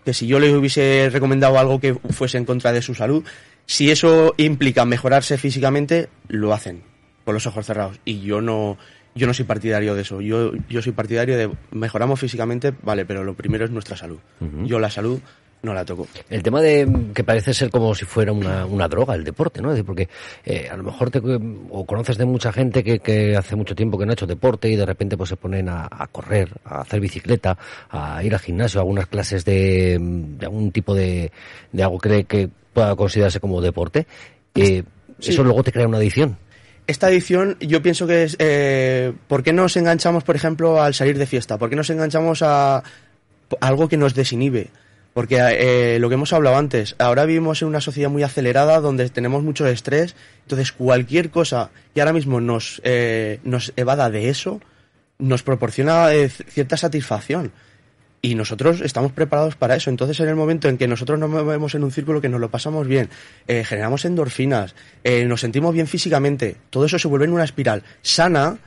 [0.05, 3.25] que si yo les hubiese recomendado algo que fuese en contra de su salud,
[3.65, 6.83] si eso implica mejorarse físicamente, lo hacen
[7.25, 7.99] con los ojos cerrados.
[8.05, 8.77] Y yo no,
[9.13, 10.21] yo no soy partidario de eso.
[10.21, 14.19] Yo, yo soy partidario de mejoramos físicamente, vale, pero lo primero es nuestra salud.
[14.63, 15.19] Yo la salud
[15.63, 16.07] no la toco.
[16.29, 19.69] El tema de que parece ser como si fuera una, una droga el deporte, ¿no?
[19.69, 20.09] Es decir, porque
[20.45, 23.97] eh, a lo mejor te, o conoces de mucha gente que, que hace mucho tiempo
[23.97, 26.81] que no ha hecho deporte y de repente pues se ponen a, a correr, a
[26.81, 27.57] hacer bicicleta,
[27.89, 31.31] a ir al gimnasio, a algunas clases de, de algún tipo de,
[31.71, 34.07] de algo que, que pueda considerarse como deporte.
[34.55, 34.83] Eh,
[35.19, 35.31] Sí.
[35.31, 36.37] Eso luego te crea una adicción.
[36.85, 38.35] Esta edición yo pienso que es...
[38.39, 41.57] Eh, ¿Por qué nos enganchamos, por ejemplo, al salir de fiesta?
[41.57, 42.83] ¿Por qué nos enganchamos a, a
[43.61, 44.67] algo que nos desinhibe?
[45.17, 49.09] Porque eh, lo que hemos hablado antes, ahora vivimos en una sociedad muy acelerada donde
[49.09, 54.61] tenemos mucho estrés, entonces cualquier cosa que ahora mismo nos, eh, nos evada de eso,
[55.17, 57.51] nos proporciona eh, cierta satisfacción.
[58.21, 59.89] Y nosotros estamos preparados para eso.
[59.89, 62.51] Entonces, en el momento en que nosotros nos movemos en un círculo que nos lo
[62.51, 63.09] pasamos bien,
[63.47, 67.81] eh, generamos endorfinas, eh, nos sentimos bien físicamente, todo eso se vuelve en una espiral
[68.03, 68.59] sana,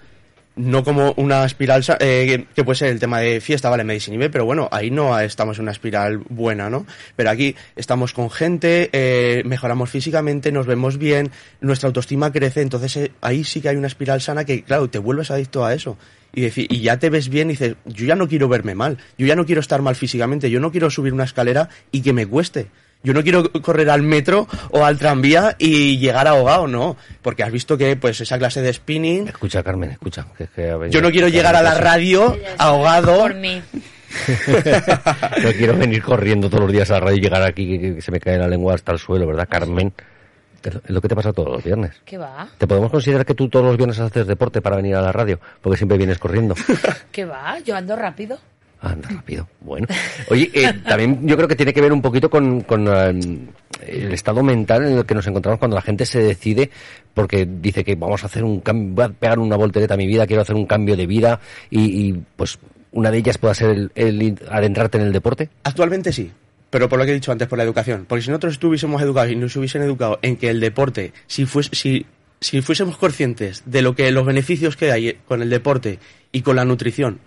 [0.56, 3.98] no como una espiral eh, que- puede ser el tema de fiesta, vale, me
[4.30, 6.86] pero bueno, ahí no estamos en una espiral buena, ¿no?
[7.16, 12.96] Pero aquí estamos con gente, eh, mejoramos físicamente, nos vemos bien, nuestra autoestima crece, entonces
[12.96, 15.96] eh, ahí sí que hay una espiral sana que, claro, te vuelves adicto a eso.
[16.32, 18.98] Y, decir, y ya te ves bien y dices, yo ya no quiero verme mal,
[19.18, 22.12] yo ya no quiero estar mal físicamente, yo no quiero subir una escalera y que
[22.12, 22.68] me cueste.
[23.02, 26.96] Yo no quiero correr al metro o al tranvía y llegar ahogado, no.
[27.22, 30.26] Porque has visto que pues esa clase de spinning Escucha, Carmen, escucha.
[30.36, 33.16] que es que ha venido- yo no quiero llegar a la radio ahogado.
[33.18, 33.62] Por mí.
[35.42, 38.02] no quiero venir corriendo todos los días a la radio y llegar aquí que, que
[38.02, 39.92] se me cae la lengua hasta el suelo, ¿verdad, Carmen?
[40.62, 41.92] Es lo que te pasa todos los viernes.
[42.04, 42.46] ¿Qué va?
[42.58, 45.40] ¿Te podemos considerar que tú todos los viernes haces deporte para venir a la radio?
[45.62, 46.54] Porque siempre vienes corriendo.
[47.12, 47.58] ¿Qué va?
[47.60, 48.38] Yo ando rápido.
[48.80, 49.46] Anda rápido.
[49.60, 49.86] Bueno.
[50.30, 53.48] Oye, eh, también yo creo que tiene que ver un poquito con, con eh,
[53.86, 56.70] el estado mental en el que nos encontramos cuando la gente se decide
[57.12, 60.06] porque dice que vamos a hacer un cambio, voy a pegar una voltereta a mi
[60.06, 61.40] vida, quiero hacer un cambio de vida
[61.70, 62.58] y, y, pues
[62.92, 65.50] una de ellas puede ser el, el adentrarte en el deporte.
[65.64, 66.30] Actualmente sí.
[66.70, 68.06] Pero por lo que he dicho antes, por la educación.
[68.08, 71.68] Porque si nosotros estuviésemos educados y nos hubiesen educado en que el deporte, si, fues,
[71.72, 72.06] si,
[72.40, 75.98] si fuésemos conscientes de lo que los beneficios que hay con el deporte
[76.32, 77.18] y con la nutrición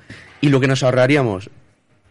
[0.44, 1.50] y lo que nos ahorraríamos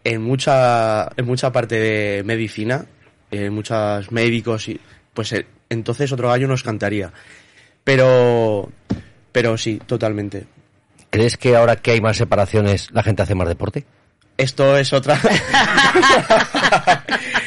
[0.03, 2.83] en mucha, en mucha parte de medicina,
[3.29, 4.81] en muchos médicos, y,
[5.13, 7.13] pues eh, entonces otro gallo nos cantaría.
[7.83, 8.71] Pero,
[9.31, 10.47] pero sí, totalmente.
[11.11, 13.85] ¿Crees que ahora que hay más separaciones la gente hace más deporte?
[14.35, 15.19] Esto es otra.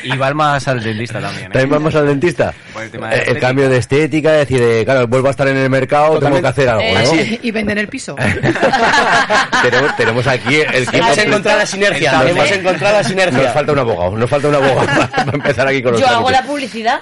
[0.04, 1.46] Y va más al dentista también.
[1.46, 1.50] ¿eh?
[1.52, 2.52] ¿También vamos al dentista?
[2.72, 5.30] Por el tema de Eh, el cambio de estética, es decir, de, claro, vuelvo a
[5.30, 7.10] estar en el mercado, tengo que hacer algo, Eh, ¿no?
[7.10, 7.40] sí.
[7.42, 8.14] Y vender el piso.
[9.62, 12.12] tenemos, tenemos aquí el que Hemos encontrado la sinergia.
[12.12, 13.42] Nos- Hemos encontrado la sinergia.
[13.42, 16.30] Nos falta un abogado, nos falta un abogado para empezar aquí con los Yo hago
[16.30, 16.50] la trámites.
[16.50, 17.00] publicidad.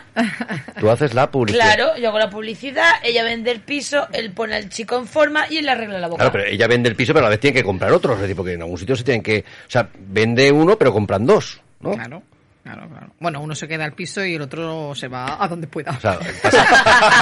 [0.78, 1.64] Tú haces la publicidad.
[1.74, 5.46] Claro, yo hago la publicidad, ella vende el piso, él pone al chico en forma
[5.50, 6.18] y él le arregla la boca.
[6.18, 8.14] Claro, pero ella vende el piso, pero a la vez tiene que comprar otro.
[8.14, 9.40] Es decir, porque en algún sitio se tienen que.
[9.66, 11.92] O sea, vende uno, pero compran dos, ¿no?
[11.92, 12.22] Claro,
[12.64, 13.06] claro, claro.
[13.20, 15.92] Bueno, uno se queda al piso y el otro se va a donde pueda.
[15.92, 16.66] O sea, pasa-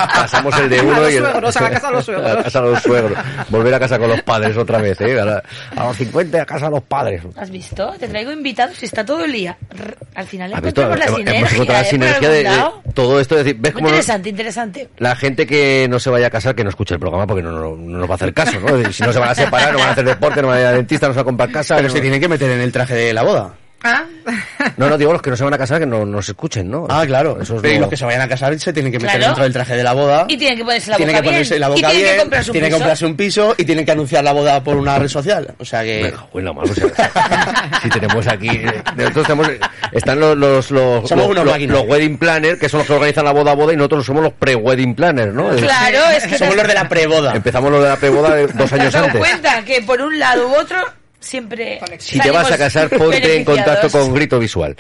[0.15, 1.23] pasamos el de A uno los y el...
[1.25, 2.27] suegros, a la casa de los suegros.
[2.31, 3.19] A la casa de los suegros.
[3.51, 5.21] Volver a casa con los padres otra vez, ¿eh?
[5.21, 5.43] A, la-
[5.77, 7.23] a los 50 a casa de los padres.
[7.37, 7.93] ¿Has visto?
[7.99, 9.59] Te traigo invitados y está todo el día.
[10.15, 11.41] Al final encontramos la Hemos- sinergia.
[11.41, 11.91] hemos encontrado la ¿eh?
[11.91, 13.39] Por sinergia de, todo esto.
[13.39, 14.89] Es decir, ¿ves cómo interesante, interesante.
[14.99, 17.51] la gente que no se vaya a casar, que no escuche el programa porque no,
[17.53, 18.69] no- no nos va a hacer caso, ¿no?
[18.93, 20.67] Si no se van a separar, no van a hacer deporte, no van a ir
[20.69, 21.77] al dentista, no se van a comprar casa.
[21.77, 23.55] Pero no- se tienen que meter en el traje de la boda.
[23.85, 24.05] Ah,
[24.77, 26.87] No, no, digo los que no se van a casar que no nos escuchen, ¿no?
[26.89, 27.39] Ah, claro.
[27.41, 29.17] Eso es Pero y lo- los que se vayan a casar se tienen que meter
[29.17, 29.27] Claro.
[29.27, 30.25] dentro del traje de la boda.
[30.29, 31.61] Y tienen que ponerse la tienen boca que ponerse bien.
[31.61, 32.79] la boca y tienen bien, que comprarse un tienen que piso.
[32.79, 35.55] comprarse un piso y tienen que anunciar la boda por una red social.
[35.59, 36.01] O sea que
[36.35, 36.87] en la mano, o sea,
[37.83, 39.49] si tenemos aquí, eh, nosotros tenemos,
[39.93, 42.93] están los, los, los, Somos los, unos los- los wedding planners, que son los que
[42.95, 45.49] organizan la boda a boda, y nosotros somos los pre-wedding planners, ¿no?
[45.57, 47.33] Claro, es que somos los de la preboda.
[47.35, 49.17] Empezamos lo de la pre-boda de dos años antes.
[49.19, 50.77] cuenta que por un lado u otro
[51.23, 54.77] siempre Si te vas a casar, ponte en contacto con Grito Visual.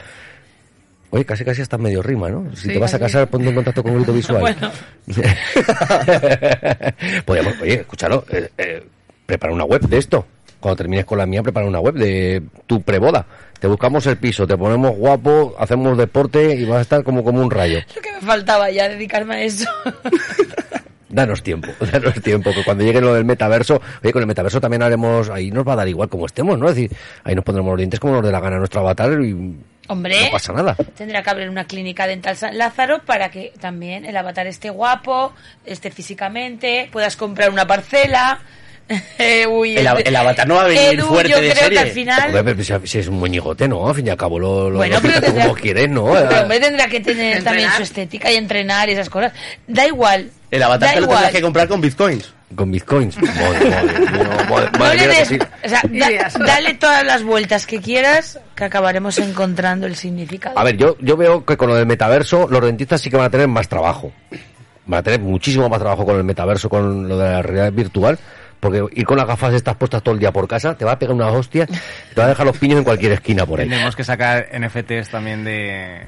[1.11, 2.51] Oye, casi casi hasta medio rima, ¿no?
[2.57, 4.41] Si Sí, te vas a casar, ponte en contacto con Grito Visual.
[4.41, 4.73] Bueno.
[7.27, 8.83] Podríamos, oye, escúchalo, eh, eh,
[9.27, 10.27] prepara una web de esto.
[10.59, 13.27] Cuando termines con la mía, prepara una web de tu preboda.
[13.61, 17.43] Te buscamos el piso, te ponemos guapo, hacemos deporte y vas a estar como, como
[17.43, 17.81] un rayo.
[17.95, 19.69] Lo que me faltaba ya dedicarme a eso.
[21.13, 24.83] Danos tiempo, danos tiempo, que cuando llegue lo del metaverso, oye, con el metaverso también
[24.83, 26.69] haremos, ahí nos va a dar igual como estemos, ¿no?
[26.71, 29.57] Es decir, ahí nos pondremos los dientes como nos dé la gana nuestro avatar y
[29.89, 30.75] Hombre, no pasa nada.
[30.97, 35.35] tendrá que abrir una clínica dental San Lázaro para que también el avatar esté guapo,
[35.67, 38.41] esté físicamente, puedas comprar una parcela.
[39.19, 41.55] Eh, uy, El de- el avatar no va a venir Edu, fuerte yo de creo
[41.65, 41.79] serie.
[41.79, 42.65] que al final...
[42.65, 43.89] Si, si es un moñigote, ¿no?
[43.89, 46.07] Al fin y al cabo lo, lo, Bueno, lo pero tendrá- como quieres, ¿no?
[46.13, 47.45] Pero hombre tendrá que tener Entrenar.
[47.45, 49.33] también su estética y entrenar y esas cosas.
[49.67, 50.31] Da igual.
[50.51, 51.19] El avatar da te lo igual.
[51.19, 52.33] tendrás que comprar con bitcoins.
[52.55, 53.17] Con bitcoins.
[53.23, 55.39] Madre, madre, madre, No le des, sí.
[55.65, 60.59] o sea, da- dale todas las vueltas que quieras que acabaremos encontrando el significado.
[60.59, 63.27] A ver, yo, yo veo que con lo del metaverso los dentistas sí que van
[63.27, 64.13] a tener más trabajo.
[64.85, 68.19] Van a tener muchísimo más trabajo con el metaverso, con lo de la realidad virtual.
[68.63, 70.99] Porque ir con las gafas estas puestas todo el día por casa te va a
[70.99, 73.69] pegar una hostia y te va a dejar los piños en cualquier esquina por ahí.
[73.69, 76.07] Tenemos que sacar NFTs también de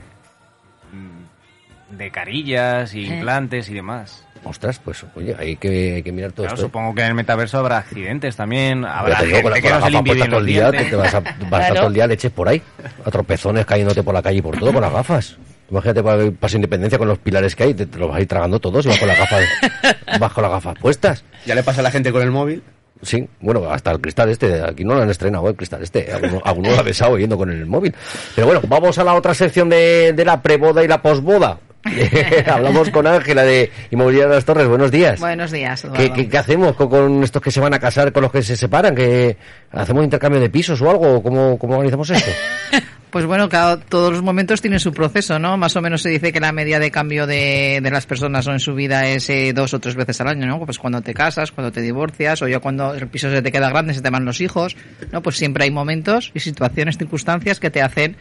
[1.90, 4.24] de carillas, y implantes y demás.
[4.44, 6.66] Ostras, pues oye, hay que, hay que mirar todo Claro, esto.
[6.66, 6.68] ¿eh?
[6.68, 9.78] supongo que en el metaverso habrá accidentes también, habrá te digo, con la, gente con
[9.80, 11.74] que no se limpie todo el día, te, te vas a, vas a Claro.
[11.74, 12.60] todo el día leches por ahí.
[13.04, 15.36] A tropezones cayéndote por la calle y por todo con las gafas.
[15.74, 18.28] Imagínate para Paso Independencia con los pilares que hay, te, te los vas a ir
[18.28, 19.42] tragando todos y vas con las gafas,
[20.20, 21.24] vas con las gafas puestas.
[21.46, 22.62] Ya le pasa a la gente con el móvil.
[23.02, 26.40] Sí, bueno, hasta el cristal este, aquí no lo han estrenado el cristal este, alguno,
[26.44, 27.92] alguno lo ha besado yendo con el móvil.
[28.36, 31.58] Pero bueno, vamos a la otra sección de, de la preboda y la posboda.
[32.46, 35.18] Hablamos con Ángela de Inmobiliaria de las Torres, buenos días.
[35.18, 38.22] buenos días, ¿Qué, qué, qué hacemos con, con estos que se van a casar, con
[38.22, 38.94] los que se separan?
[38.94, 39.36] ¿Que
[39.72, 41.20] ¿Hacemos intercambio de pisos o algo?
[41.22, 42.30] ¿Cómo, cómo organizamos esto?
[43.14, 45.56] Pues bueno, cada, todos los momentos tienen su proceso, ¿no?
[45.56, 48.54] Más o menos se dice que la media de cambio de, de las personas ¿no?
[48.54, 50.58] en su vida es eh, dos o tres veces al año, ¿no?
[50.66, 53.70] Pues cuando te casas, cuando te divorcias, o ya cuando el piso se te queda
[53.70, 54.76] grande, se te van los hijos,
[55.12, 55.22] ¿no?
[55.22, 58.16] Pues siempre hay momentos y situaciones, circunstancias que te hacen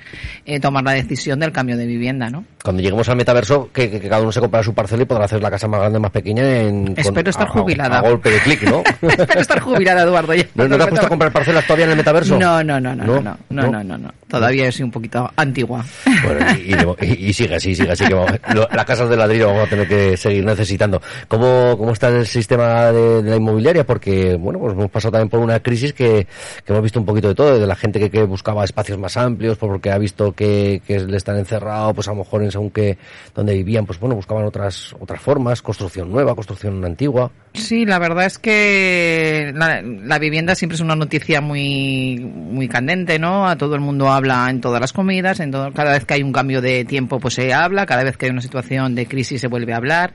[0.45, 2.45] eh, tomar la decisión del cambio de vivienda, ¿no?
[2.63, 5.25] Cuando lleguemos al metaverso, que, que- que cada uno se compra su parcela y podrá
[5.25, 7.99] hacer la casa más grande, más pequeña en, con- Espero estar a- jubilada.
[7.99, 8.83] A, golpe de clic, ¿no?
[9.09, 10.33] Espero estar jubilada, Eduardo.
[10.33, 10.45] ya.
[10.55, 12.39] ¿No, no te has puesto a comprar parcelas todavía en el metaverso?
[12.39, 14.13] No, no, no, no, no, no, no, no, no, no.
[14.29, 15.83] Todavía soy un poquito antigua.
[16.23, 18.05] Bueno, y, y- y- y sigue así, sigue así.
[18.07, 21.01] Que vamos- lo- las casas de ladrillo vamos a tener que seguir necesitando.
[21.27, 23.85] ¿Cómo, cómo está el sistema de, de la inmobiliaria?
[23.85, 26.25] Porque, bueno, pues hemos pasado también por una crisis que,
[26.65, 29.17] que hemos visto un poquito de todo, de la gente que, que buscaba espacios más
[29.17, 32.52] amplios, pues porque ha visto que, que le están encerrados, pues a lo mejor en
[32.53, 32.97] según que
[33.35, 37.31] donde vivían, pues bueno, buscaban otras, otras formas, construcción nueva, construcción antigua.
[37.53, 43.47] Sí, la verdad es que la, vivienda siempre es una noticia muy muy candente, ¿no?
[43.47, 46.23] A todo el mundo habla en todas las comidas, en todo- cada vez que hay
[46.23, 49.41] un cambio de tiempo pues se habla, cada vez que hay una situación de crisis
[49.41, 50.13] se vuelve a hablar.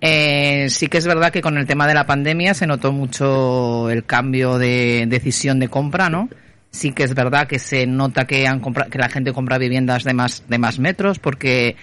[0.00, 3.90] Eh, sí que es verdad que con el tema de la pandemia se notó mucho
[3.90, 6.28] el cambio de decisión de compra, ¿no?
[6.70, 10.12] Sí que es verdad que se nota que han que la gente compra viviendas de
[10.14, 11.76] más de más metros porque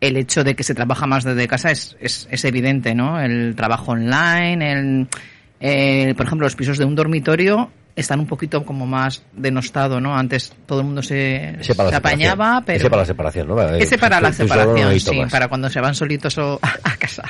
[0.00, 3.18] el hecho de que se trabaja más desde casa es, es, es evidente, ¿no?
[3.20, 5.08] El trabajo online, el,
[5.58, 10.14] el- por ejemplo, los pisos de un dormitorio están un poquito como más denostado, ¿no?
[10.14, 12.76] Antes todo el mundo se, se la apañaba, pero...
[12.76, 13.78] Ese para la separación, ¿no?
[13.78, 17.22] Ese para la separación, sí, para cuando se van solitos o a casa.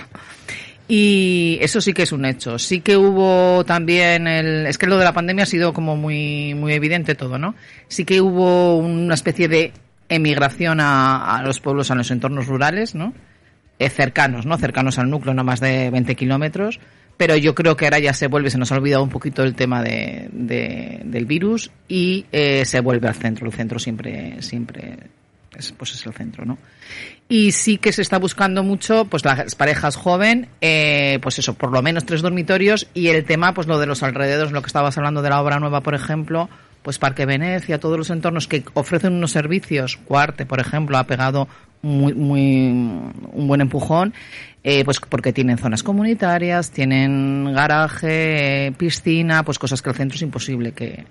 [0.88, 2.59] Y eso sí que es un hecho.
[2.59, 6.55] Sí que hubo también el, es que lo de la pandemia ha sido como muy,
[6.55, 7.55] muy evidente todo, ¿no?
[7.88, 9.72] Sí que hubo una especie de
[10.09, 13.12] emigración a, los pueblos, a los entornos rurales, ¿no?
[13.79, 14.57] Eh, cercanos, ¿no?
[14.59, 16.79] Cercanos al núcleo, no más de 20 kilómetros.
[17.16, 19.55] Pero yo creo que ahora ya se vuelve, se nos ha olvidado un poquito el
[19.55, 23.46] tema de, de- del virus y eh, se vuelve al centro.
[23.46, 24.99] El centro siempre, siempre
[25.59, 26.59] es, pues es el centro, ¿no?
[27.28, 31.72] Y sí que se está buscando mucho, pues las parejas joven, eh, pues eso, por
[31.72, 34.96] lo menos tres dormitorios y el tema, pues lo de los alrededores, lo que estabas
[34.96, 36.48] hablando de la obra nueva, por ejemplo,
[36.82, 41.48] pues Parque Venecia, todos los entornos que ofrecen unos servicios, Cuarte, por ejemplo, ha pegado
[41.82, 42.70] muy, muy
[43.32, 44.14] un buen empujón,
[44.62, 50.14] eh, pues porque tienen zonas comunitarias, tienen garaje, eh, piscina, pues cosas que el centro
[50.16, 51.07] es imposible que,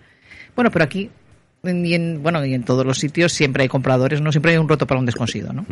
[0.55, 1.09] bueno, pero aquí
[1.67, 4.67] y en, bueno, y en todos los sitios siempre hay compradores, no siempre hay un
[4.67, 5.65] roto para un desconsido, ¿no?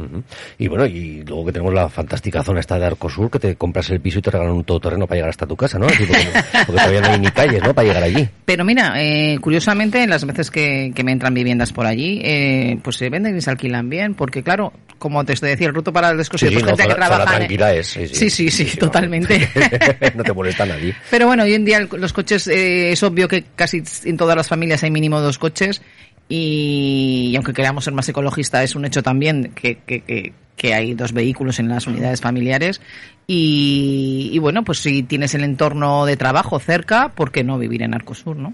[0.57, 3.89] Y bueno, y luego que tenemos la fantástica zona esta de Arcosur, que te compras
[3.89, 5.87] el piso y te regalan un todoterreno para llegar hasta tu casa, ¿no?
[5.87, 6.27] Así porque,
[6.65, 7.73] porque todavía no hay ni calles, ¿no?
[7.73, 8.27] Para llegar allí.
[8.45, 12.79] Pero mira, eh, curiosamente, en las veces que, que me entran viviendas por allí, eh,
[12.83, 14.73] pues se venden y se alquilan bien, porque claro,
[15.03, 17.05] como te decía, el roto para el desconocido, Sí, sí, pues no, gente que zona
[17.07, 17.31] trabaja...
[17.33, 18.49] en- tranquila es, sí, sí.
[18.49, 19.49] sí, totalmente.
[20.15, 20.95] no te molesta nadie.
[21.11, 24.47] Pero bueno, hoy en día los coches, eh, es obvio que casi en todas las
[24.47, 25.81] familias hay mínimo dos coches
[26.29, 30.73] y, y aunque queramos ser más ecologista es un hecho también que, que, que, que
[30.73, 32.81] hay dos vehículos en las unidades familiares.
[33.25, 37.81] Y, y bueno, pues si tienes el entorno de trabajo cerca, ¿por qué no vivir
[37.81, 38.53] en Arcosur, no?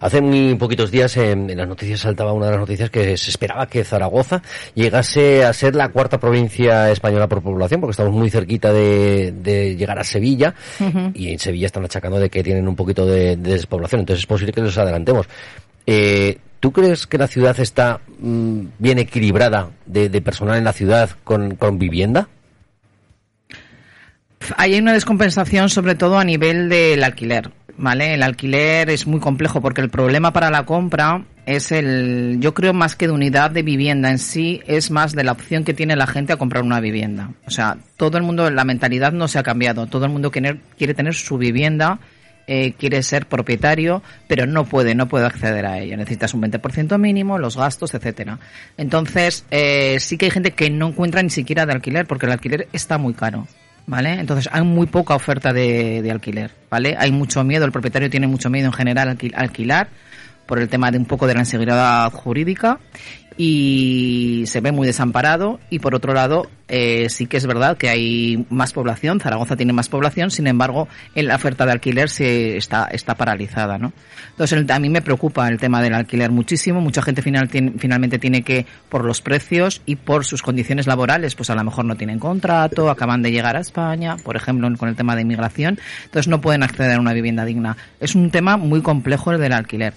[0.00, 3.28] Hace muy poquitos días en, en las noticias saltaba una de las noticias que se
[3.30, 4.40] esperaba que Zaragoza
[4.74, 9.76] llegase a ser la cuarta provincia española por población, porque estamos muy cerquita de, de
[9.76, 10.54] llegar a Sevilla.
[11.12, 14.26] Y en Sevilla están achacando de que tienen un poquito de, de despoblación, entonces es
[14.26, 15.26] posible que nos adelantemos.
[15.86, 20.74] Eh, ¿Tú crees que la ciudad está mm, bien equilibrada de, de personal en la
[20.74, 22.28] ciudad con, vivienda?
[24.56, 28.12] Hay una descompensación sobre todo a nivel del alquiler, ¿vale?
[28.12, 32.74] El alquiler es muy complejo porque el problema para la compra es el, yo creo
[32.74, 35.96] más que de unidad de vivienda en sí, es más de la opción que tiene
[35.96, 37.30] la gente a comprar una vivienda.
[37.46, 40.94] O sea, todo el mundo, la mentalidad no se ha cambiado, todo el mundo quiere
[40.94, 42.00] tener su vivienda,
[42.52, 45.96] eh, quiere ser propietario, pero no puede, no puede acceder a ella.
[45.96, 48.40] Necesitas un 20% mínimo, los gastos, etcétera.
[48.76, 52.32] Entonces, eh, sí que hay gente que no encuentra ni siquiera de alquiler, porque el
[52.32, 53.46] alquiler está muy caro.
[53.86, 54.14] ¿Vale?
[54.14, 56.96] Entonces hay muy poca oferta de, alquiler, ¿vale?
[56.98, 59.88] Hay mucho miedo, el propietario tiene mucho miedo en general alquilar
[60.46, 62.78] por el tema de un poco de la inseguridad jurídica
[63.42, 67.88] y se ve muy desamparado y por otro lado eh, sí que es verdad que
[67.88, 72.58] hay más población, Zaragoza tiene más población, sin embargo en la oferta de alquiler se
[72.58, 73.94] está, está paralizada, ¿no?
[74.28, 78.42] Entonces a mí me preocupa el tema del alquiler muchísimo, mucha gente final, finalmente tiene
[78.42, 82.18] que, por los precios y por sus condiciones laborales, pues a lo mejor no tienen
[82.18, 86.42] contrato, acaban de llegar a España, por ejemplo con el tema de inmigración, entonces no
[86.42, 87.78] pueden acceder a una vivienda digna.
[88.00, 89.94] Es un tema muy complejo el del alquiler.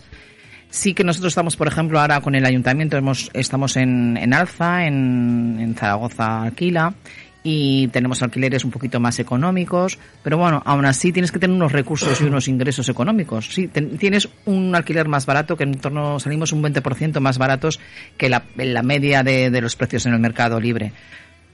[0.76, 4.88] Sí que nosotros estamos, por ejemplo, ahora con el ayuntamiento, hemos, estamos en, en Alza,
[4.88, 6.96] en, en Zaragoza Alquila,
[7.44, 11.74] y tenemos alquileres un poquito más económicos, pero bueno, aún así tienes que tener unos
[11.74, 13.54] recursos y unos ingresos económicos.
[13.54, 17.80] Sí, ten- tienes un alquiler más barato, que en torno salimos un 20% más baratos
[18.18, 20.92] que la, la media de, de los precios en el mercado libre.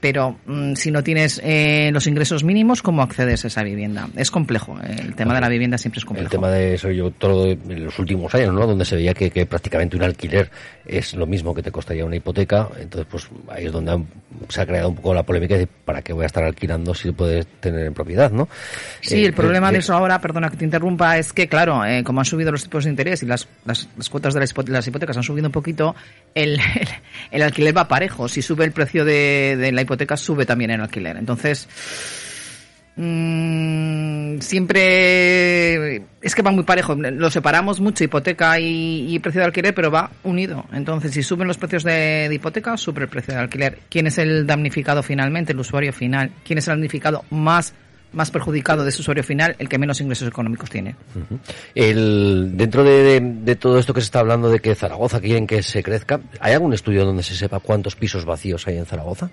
[0.00, 4.08] Pero mm, si no tienes eh, los ingresos mínimos, ¿cómo accedes a esa vivienda?
[4.16, 4.78] Es complejo.
[4.82, 6.24] eh, El tema de la vivienda siempre es complejo.
[6.26, 8.66] El tema de eso, yo todo en los últimos años, ¿no?
[8.66, 10.50] Donde se veía que, que prácticamente un alquiler
[10.86, 12.68] es lo mismo que te costaría una hipoteca.
[12.80, 14.06] Entonces, pues ahí es donde han-
[14.48, 17.08] se ha creado un poco la polémica de para qué voy a estar alquilando si
[17.08, 18.48] lo puedes tener en propiedad, ¿no?
[19.02, 21.84] Sí, Eh, el problema eh, de eso ahora, perdona que te interrumpa, es que, claro,
[21.84, 24.54] eh, como han subido los tipos de interés y las, las, las cuotas de las,
[24.54, 25.94] hipo- las hipotecas han subido un poquito,
[26.34, 26.88] el, el,
[27.32, 28.28] el alquiler va parejo.
[28.28, 31.16] Si sube el precio de, de la hipoteca, sube también el alquiler.
[31.16, 31.68] Entonces,
[32.96, 36.94] mm, siempre es que va muy parejo.
[36.94, 40.64] Lo separamos mucho, hipoteca y, precio de alquiler, pero va unido.
[40.72, 43.78] Entonces, si suben los precios de, hipoteca, sube el precio de alquiler.
[43.88, 45.52] ¿Quién es el damnificado finalmente?
[45.52, 46.30] El usuario final.
[46.44, 47.74] ¿Quién es el damnificado más
[48.12, 50.96] más perjudicado de ese usuario final, el que menos ingresos económicos tiene.
[51.76, 55.46] El, dentro de, de- de todo esto que se está hablando de que Zaragoza quieren
[55.46, 59.30] que se crezca, ¿hay algún estudio donde se sepa cuántos pisos vacíos hay en Zaragoza?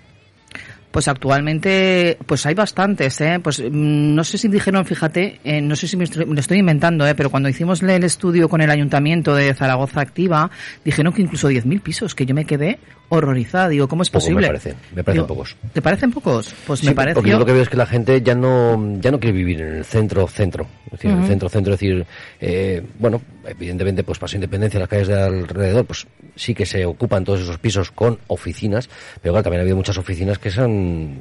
[0.90, 3.40] Pues actualmente, pues hay bastantes, ¿eh?
[3.42, 6.58] Pues mm, no sé si dijeron, fíjate, eh, no sé si me estoy, me estoy
[6.58, 7.14] inventando, ¿eh?
[7.14, 10.50] Pero cuando hicimos el estudio con el Ayuntamiento de Zaragoza Activa,
[10.84, 12.78] dijeron que incluso 10.000 pisos, que yo me quedé
[13.08, 13.68] horrorizada.
[13.68, 14.42] Digo, ¿cómo es Poco posible?
[14.42, 15.56] me parecen, me parecen Digo, pocos.
[15.72, 16.54] ¿Te parecen pocos?
[16.66, 17.14] Pues Sí, me parece.
[17.14, 19.60] Porque yo lo que veo es que la gente ya no, ya no quiere vivir
[19.60, 20.66] en el centro, centro.
[20.86, 22.06] Es decir, en el centro, centro, es decir,
[22.40, 27.24] eh, bueno, evidentemente, pues Paso Independencia, las calles de alrededor, pues sí que se ocupan
[27.24, 28.88] todos esos pisos con oficinas,
[29.20, 30.77] pero claro, también ha habido muchas oficinas que se han,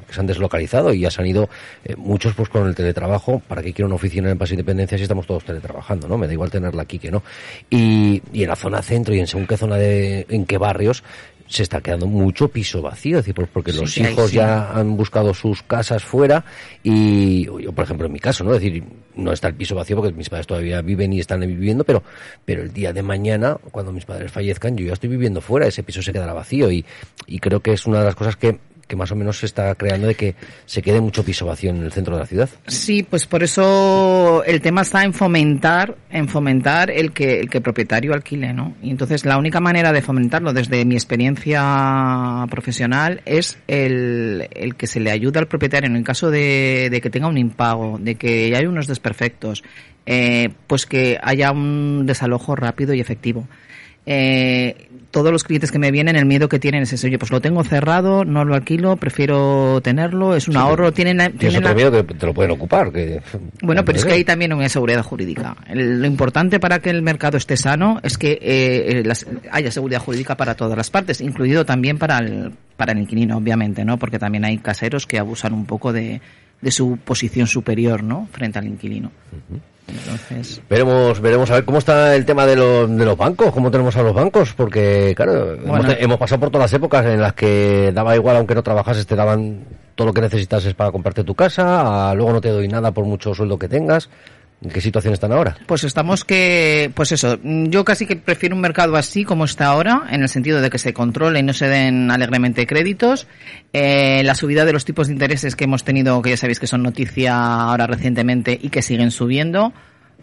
[0.08, 1.49] que se han deslocalizado y ya se han ido
[1.84, 3.39] eh, muchos pues con el teletrabajo.
[3.47, 6.18] ¿Para qué quiero una oficina en Paso Independencia si estamos todos teletrabajando, no?
[6.18, 7.24] Me da igual tenerla aquí que no.
[7.70, 11.03] Y, y en la zona centro y en según qué zona de, en qué barrios,
[11.47, 14.36] se está quedando mucho piso vacío, es decir, pues porque Sí, los hijos sí.
[14.36, 16.43] ya han buscado sus casas fuera
[16.84, 18.53] y yo, por ejemplo, en mi caso, ¿no?
[18.53, 18.84] Es decir,
[19.16, 22.03] no está el piso vacío porque mis padres todavía viven y están viviendo, pero,
[22.43, 25.84] pero el día de mañana, cuando mis padres fallezcan, yo ya estoy viviendo fuera, ese
[25.84, 26.86] piso se quedará vacío y,
[27.28, 29.73] y creo que es una de las cosas que, que más o menos se está
[29.75, 30.35] creando de que
[30.65, 32.49] se quede mucho piso vacío en el centro de la ciudad.
[32.67, 37.61] Sí, pues por eso el tema está en fomentar, en fomentar el que el que
[37.61, 38.75] propietario alquile, ¿no?
[38.81, 44.88] Y entonces la única manera de fomentarlo desde mi experiencia profesional es el, el que
[44.88, 48.15] se le ayude al propietario en el caso de, de que tenga un impago, de
[48.15, 49.63] que hay unos desperfectos,
[50.05, 53.47] eh, pues que haya un desalojo rápido y efectivo.
[54.10, 57.32] Eh, todos los clientes que me vienen, el miedo que tienen es ese, oye, pues
[57.32, 61.58] lo tengo cerrado, no lo alquilo, prefiero tenerlo, es un Sí, ahorro, tienen, la- tienen
[61.58, 62.91] otro la- miedo que te lo pueden ocupar.
[62.91, 63.22] Que,
[63.62, 65.55] bueno, pero es que hay también una seguridad jurídica.
[65.68, 68.39] El- lo importante para que el mercado esté sano es que eh,
[68.99, 72.99] eh, las- haya seguridad jurídica para todas las partes, incluido también para el, para el
[72.99, 73.97] inquilino, obviamente, ¿no?
[73.97, 76.22] Porque también hay caseros que abusan un poco de,
[76.62, 78.28] de su posición superior, ¿no?
[78.32, 79.12] Frente al inquilino.
[79.88, 83.71] Entonces, Veremos, veremos a ver cómo está el tema de los, de los bancos, cómo
[83.71, 85.93] tenemos a los bancos, porque claro, hemos, Bueno.
[85.97, 89.15] hemos pasado por todas las épocas en las que daba igual, aunque no trabajases, te
[89.15, 89.65] daban
[89.95, 93.05] todo lo que necesitases para comprarte tu casa, a luego no te doy nada por
[93.05, 94.09] mucho sueldo que tengas.
[94.60, 95.55] ¿En qué situación están ahora?
[95.68, 100.08] Pues estamos que, pues eso, yo casi que prefiero un mercado así como está ahora,
[100.10, 103.28] en el sentido de que se controle y no se den alegremente créditos.
[103.72, 106.66] Eh, la subida de los tipos de intereses que hemos tenido, que ya sabéis que
[106.66, 109.74] son noticia ahora recientemente y que siguen subiendo,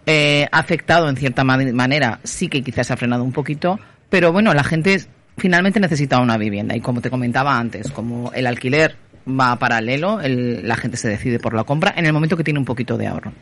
[0.06, 3.78] eh, ha afectado en cierta ma- manera, sí que quizás ha frenado un poquito,
[4.10, 5.00] pero bueno, la gente
[5.38, 8.96] finalmente necesita una vivienda y como te comentaba antes, como el alquiler
[9.28, 12.58] va paralelo, el- la gente se decide por la compra en el momento que tiene
[12.58, 13.32] un poquito de ahorro.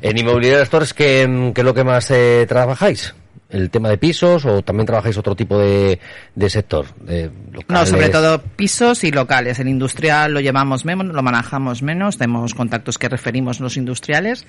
[0.00, 3.14] En Inmobiliaria Stores, ¿qué, qué es lo que más eh, trabajáis?
[3.52, 6.00] ¿El tema de pisos o también trabajáis otro tipo de,
[6.34, 6.86] de sector?
[6.96, 7.30] De
[7.68, 9.58] No, sobre todo pisos y locales.
[9.58, 14.46] El industrial lo llevamos menos, lo manejamos menos, tenemos contactos que referimos los industriales.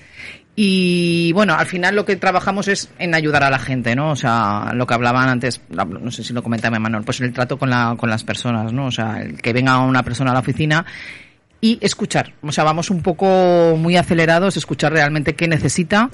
[0.56, 4.12] Y bueno, al final lo que trabajamos es en ayudar a la gente, ¿no?
[4.12, 7.60] O sea, lo que hablaban antes, no sé si lo comentaba Manuel, pues el trato
[7.60, 8.86] con, la, con las personas, ¿no?
[8.86, 10.86] O sea, el que venga una persona a la oficina
[11.60, 12.34] y escuchar.
[12.42, 16.10] O sea, vamos un poco muy acelerados, escuchar realmente qué necesita,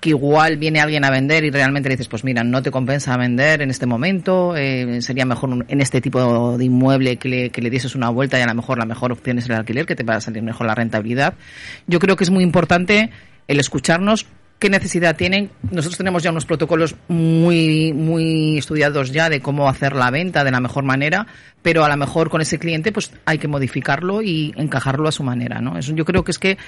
[0.00, 3.16] que igual viene alguien a vender y realmente le dices, pues mira, no te compensa
[3.16, 7.60] vender en este momento, eh, sería mejor en este tipo de inmueble que le, que
[7.60, 9.96] le dieses una vuelta y a lo mejor la mejor opción es el alquiler, que
[9.96, 11.34] te va a salir mejor la rentabilidad.
[11.86, 13.10] Yo creo que es muy importante
[13.48, 14.26] el escucharnos
[14.58, 15.50] qué necesidad tienen.
[15.70, 20.50] Nosotros tenemos ya unos protocolos muy, muy estudiados ya de cómo hacer la venta de
[20.50, 21.26] la mejor manera,
[21.62, 25.22] pero a lo mejor con ese cliente pues hay que modificarlo y encajarlo a su
[25.22, 25.78] manera, ¿no?
[25.78, 26.58] Eso yo creo que es que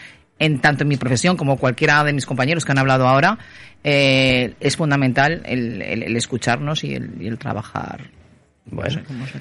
[0.40, 3.38] en tanto en mi profesión como cualquiera de mis compañeros que han hablado ahora,
[3.84, 8.00] eh, es fundamental el, el- el escucharnos y el, y el trabajar.
[8.70, 9.00] Bueno,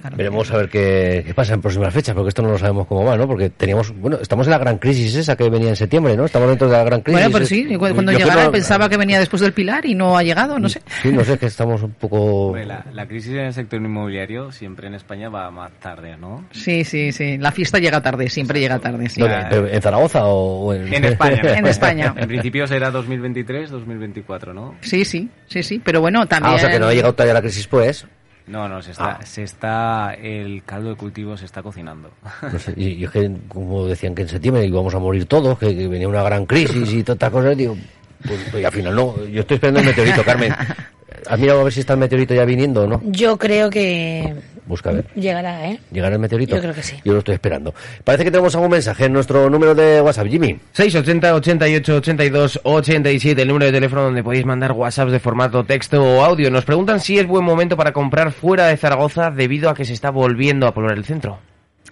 [0.09, 2.87] No veremos a ver qué, qué pasa en próximas fechas, porque esto no lo sabemos
[2.87, 3.27] cómo va, ¿no?
[3.27, 6.25] Porque teníamos, bueno, estamos en la gran crisis esa que venía en septiembre, ¿no?
[6.25, 7.19] Estamos dentro de la gran crisis.
[7.21, 10.17] Bueno, pero sí, cu- cuando Yo llegara pensaba que venía después del Pilar y no
[10.17, 10.81] ha llegado, no sé.
[11.01, 12.55] Sí, no sé, que estamos un poco...
[12.65, 16.45] La, la crisis en el sector inmobiliario siempre en España va más tarde, ¿no?
[16.51, 17.37] Sí, sí, sí.
[17.37, 19.21] La fiesta llega tarde, siempre llega tarde, sí.
[19.21, 19.37] ¿Dónde?
[19.49, 20.91] ¿Pero ¿En Zaragoza o o en...?
[20.93, 21.41] En España.
[21.59, 22.13] En España.
[22.17, 24.75] En principio será 2023, 2024, ¿no?
[24.81, 25.81] Sí, sí, sí, sí.
[25.83, 26.53] Pero bueno, también.
[26.53, 28.05] Ah, o sea que no ha llegado todavía la crisis, pues.
[28.49, 29.25] No, no, se está, Ah.
[29.25, 32.09] se está, el caldo de cultivo se está cocinando.
[32.51, 35.57] No sé, y, y es que, como decían que en septiembre íbamos a morir todos,
[35.59, 37.77] que, que venía una gran crisis y todas estas cosas, digo,
[38.25, 39.23] pues, pues, al final no.
[39.25, 40.53] Yo estoy esperando el meteorito, Carmen.
[41.29, 43.01] ¿Has mirado a ver si está el meteorito ya viniendo o no?
[43.05, 44.33] Yo creo que
[44.69, 45.05] Busca a ver.
[45.15, 45.79] llegará, ¿eh?
[45.91, 46.55] ¿Llegará el meteorito?
[46.55, 46.95] Yo creo que sí.
[47.03, 47.73] Yo lo estoy esperando.
[48.03, 50.59] Parece que tenemos algún mensaje en nuestro número de WhatsApp, Jimmy.
[50.73, 56.01] 680 88 82 87, el número de teléfono donde podéis mandar WhatsApps de formato texto
[56.03, 56.51] o audio.
[56.51, 59.93] Nos preguntan si es buen momento para comprar fuera de Zaragoza debido a que se
[59.93, 61.39] está volviendo a poblar el centro.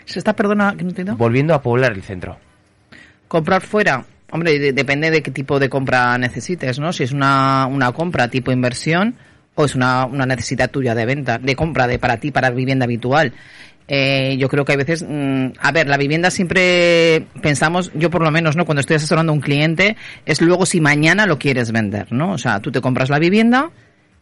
[0.05, 1.17] ¿Se está, perdona, que no entiendo?
[1.17, 2.37] Volviendo a poblar el centro.
[3.27, 4.05] Comprar fuera.
[4.31, 6.93] Hombre, de- depende de qué tipo de compra necesites, ¿no?
[6.93, 9.15] Si es una, una compra tipo inversión
[9.57, 12.85] o es una, una necesidad tuya de venta, de compra de para ti, para vivienda
[12.85, 13.33] habitual.
[13.87, 18.21] eh, yo creo que hay veces, mm, a ver, la vivienda siempre pensamos, yo por
[18.21, 18.65] lo menos, ¿no?
[18.65, 19.95] Cuando estoy asesorando a un cliente,
[20.25, 22.33] es luego si mañana lo quieres vender, ¿no?
[22.33, 23.71] O sea, tú te compras la vivienda,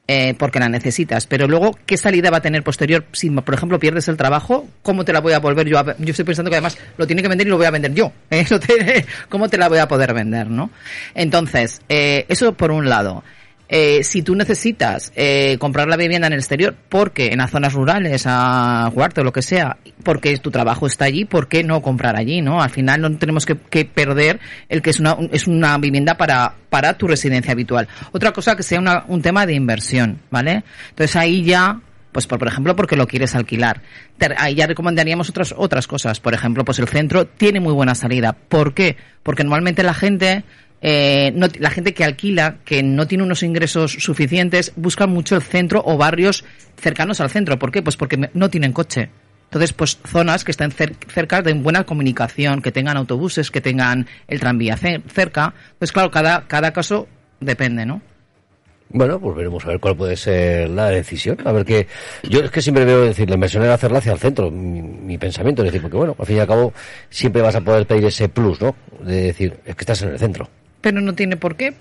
[0.07, 1.25] eh, porque la necesitas.
[1.25, 3.05] Pero luego, ¿qué salida va a tener posterior?
[3.11, 6.11] Si, por ejemplo, pierdes el trabajo, ¿cómo te la voy a volver yo a Yo
[6.11, 8.11] estoy pensando que además lo tiene que vender y lo voy a vender yo.
[8.29, 8.45] ¿eh?
[9.29, 10.69] ¿Cómo te la voy a poder vender, no?
[11.15, 13.23] Entonces, eh, eso por un lado.
[13.67, 17.73] Eh, si tú necesitas eh, comprar la vivienda en el exterior, porque en las zonas
[17.73, 21.81] rurales, a Huarte o lo que sea, porque tu trabajo está allí, ¿por qué no
[21.81, 22.41] comprar allí?
[22.41, 23.55] no Al final no tenemos que,
[23.85, 24.39] perder
[24.69, 27.87] el que es una, es una vivienda para, para tu residencia habitual.
[28.11, 30.63] Otra cosa que sea un tema de inversión, ¿vale?
[30.89, 31.79] Entonces ahí ya
[32.11, 33.81] pues por, por, ejemplo porque lo quieres alquilar.
[34.37, 36.21] Ahí ya recomendaríamos otras otras cosas.
[36.21, 38.31] Por ejemplo, pues el centro tiene muy buena salida.
[38.31, 38.95] ¿Por qué?
[39.21, 40.45] Porque normalmente la gente
[40.87, 45.41] eh, no, la gente que alquila, que no tiene unos ingresos suficientes, busca mucho el
[45.41, 46.45] centro o barrios
[46.77, 47.57] cercanos al centro.
[47.57, 47.81] ¿Por qué?
[47.81, 49.09] Pues porque no tienen coche.
[49.45, 54.39] Entonces, pues zonas que estén cerca de buena comunicación, que tengan autobuses, que tengan el
[54.39, 55.55] tranvía cerca.
[55.79, 57.07] Pues claro, cada, cada caso
[57.39, 57.99] depende, ¿no?
[58.89, 61.39] Bueno, pues veremos a ver cuál puede ser la decisión.
[61.45, 61.87] A ver qué.
[62.29, 65.63] Yo es que siempre veo decir, la inversión era hacerla hacia el centro, mi, pensamiento.
[65.63, 66.73] Es decir, porque bueno, al fin y al cabo
[67.09, 68.75] siempre vas a poder pedir ese plus, ¿no?
[69.01, 70.47] De decir, es que estás en el centro
[70.85, 71.73] pero no tiene por qué.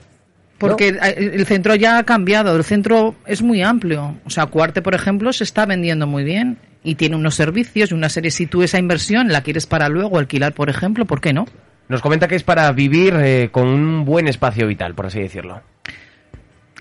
[0.56, 4.16] Porque el centro ya ha cambiado, el centro es muy amplio.
[4.24, 7.94] O sea, Cuarte, por ejemplo, se está vendiendo muy bien y tiene unos servicios y
[7.94, 8.30] una serie.
[8.30, 11.44] Si tú esa inversión la quieres para luego alquilar, por ejemplo, ¿por qué no?
[11.88, 15.60] Nos comenta que es para vivir eh, con un buen espacio vital, por así decirlo.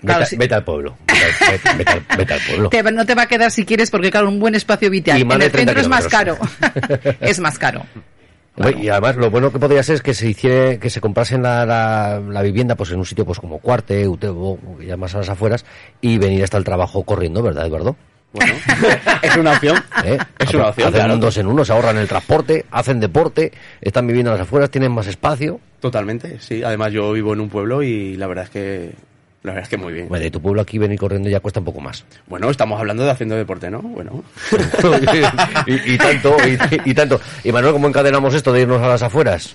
[0.00, 0.96] vete, al pueblo.
[2.16, 2.90] Vete, al pueblo.
[2.90, 5.50] no te va a quedar si quieres, porque claro, un buen espacio vital en el
[5.50, 6.38] centro es más caro.
[7.20, 7.84] es más caro.
[8.56, 11.66] Y además lo bueno que podría ser es que se hiciera, que se comprasen la,
[11.66, 15.64] la, vivienda pues en un sitio pues como Cuarte, Utebo, ya más a las afueras,
[16.00, 17.96] y venir hasta el trabajo corriendo, ¿verdad, Eduardo?
[18.32, 18.52] Bueno,
[19.22, 19.76] es una opción.
[20.04, 20.18] ¿Eh?
[20.38, 20.94] Es una opción.
[20.94, 24.70] Hacen dos en uno, se ahorran el transporte, hacen deporte, están viviendo a las afueras,
[24.70, 25.60] tienen más espacio.
[25.80, 26.62] Totalmente, sí.
[26.62, 28.94] Además yo vivo en un pueblo y la verdad es que
[29.44, 30.08] la verdad es que muy bien.
[30.08, 32.02] Bueno, de tu pueblo aquí venir corriendo ya cuesta un poco más.
[32.26, 33.82] Bueno, estamos hablando de haciendo deporte, ¿no?
[33.82, 34.24] Bueno.
[35.66, 37.20] y, tanto, y, y, tanto.
[37.44, 39.54] Y Manuel, ¿cómo encadenamos esto de irnos a las afueras?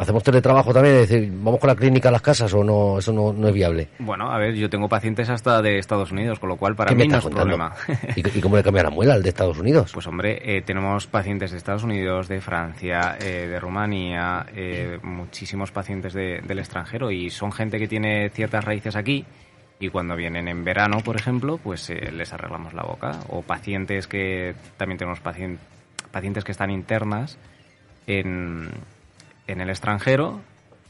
[0.00, 0.94] ¿Hacemos teletrabajo también?
[0.96, 2.98] Es decir, ¿vamos con la clínica a las casas o no?
[2.98, 3.88] Eso no, es viable.
[3.98, 7.06] Bueno, a ver, yo tengo pacientes hasta de Estados Unidos, con lo cual para mí
[7.06, 7.74] no es problema.
[8.16, 9.90] ¿Y, cómo le cambia la muela al de Estados Unidos?
[9.92, 15.70] Pues hombre, eh, tenemos pacientes de Estados Unidos, de Francia, eh, de Rumanía, eh, muchísimos
[15.70, 19.26] pacientes del extranjero y son gente que tiene ciertas raíces aquí
[19.80, 23.20] y cuando vienen en verano, por ejemplo, pues les arreglamos la boca.
[23.28, 27.36] O pacientes que también tenemos pacientes que están internas
[28.06, 28.70] en
[29.50, 30.40] en el extranjero,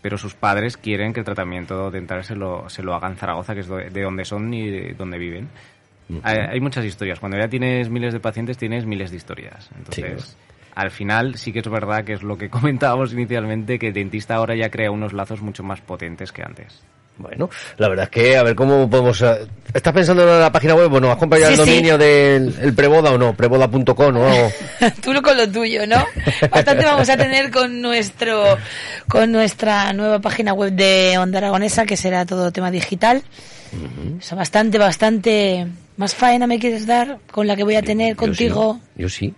[0.02, 3.54] pero sus padres quieren que el tratamiento dental se lo, se lo hagan en Zaragoza,
[3.54, 5.48] que es de donde son y de donde viven.
[6.22, 7.20] hay, muchas historias.
[7.20, 9.70] Cuando ya tienes miles de pacientes, tienes miles de historias.
[9.76, 10.36] Entonces,
[10.74, 14.36] al final sí que es verdad que es lo que comentábamos inicialmente, que el dentista
[14.36, 16.82] ahora ya crea unos lazos mucho más potentes que antes.
[17.20, 19.20] Bueno, la verdad es que a ver cómo podemos...
[19.20, 20.88] Eh, ¿Estás pensando en la página web?
[20.88, 23.34] Bueno, ¿has comprado ya el dominio del el preboda o no?
[23.34, 24.50] Preboda.com o
[25.02, 26.04] Tú con lo tuyo, ¿no?
[26.50, 28.58] Bastante vamos a tener con nuestro
[29.06, 33.22] con nuestra nueva página web de Onda Aragonesa, que será todo tema digital.
[34.18, 35.66] o sea, bastante, bastante...
[35.96, 38.80] ¿Más faena me quieres dar con la que voy a tener contigo?
[38.96, 39.34] Yo sí.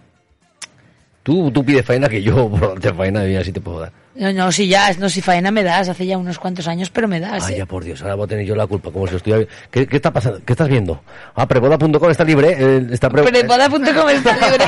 [1.25, 4.02] Tú, tú pides faena que yo por darte faena, mira si te puedo dar.
[4.15, 7.09] No, no, si ya, no, si faena me das, hace ya unos cuantos años, pero
[7.09, 7.47] me das.
[7.47, 7.59] Ay, ¿eh?
[7.59, 9.49] ya por Dios, ahora voy a tener yo la culpa, como si estoy...
[9.71, 10.41] ¿Qué, ¿Qué, está pasando?
[10.45, 11.03] ¿Qué estás viendo?
[11.35, 14.65] Ah, preboda.com está libre, eh, está Preboda.com está libre.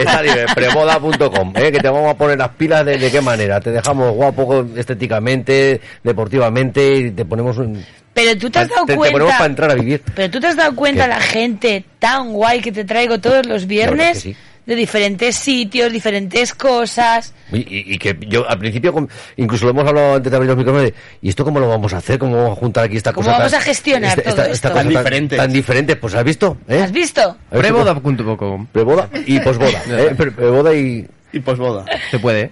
[0.00, 3.60] está libre, preboda.com, eh, que te vamos a poner las pilas de, de qué manera.
[3.60, 7.84] Te dejamos guapo estéticamente, deportivamente, y te ponemos un...
[8.12, 9.04] Pero tú te has dado cuenta.
[9.04, 10.02] Te ponemos para entrar a vivir.
[10.16, 13.66] Pero tú te has dado cuenta la gente tan guay que te traigo todos los
[13.66, 14.26] viernes
[14.66, 17.32] de diferentes sitios, diferentes cosas.
[17.52, 21.28] Y, que yo al principio, incluso lo hemos hablado antes de abrir los micrófonos, ¿y
[21.28, 22.18] esto cómo lo vamos a hacer?
[22.18, 23.30] ¿Cómo vamos a juntar aquí esta cosa?
[23.30, 24.70] ¿Cómo vamos a gestionar esta, todo esto?
[24.70, 25.36] tan, diferente.
[25.36, 26.56] Tan, diferente, pues ¿has visto?
[26.68, 26.80] ¿Eh?
[26.82, 27.36] ¿Has visto?
[27.50, 29.82] Preboda.com Preboda y posboda.
[29.88, 30.14] ¿eh?
[30.16, 31.06] Preboda y...
[31.32, 31.84] Y posboda.
[32.10, 32.50] Se puede,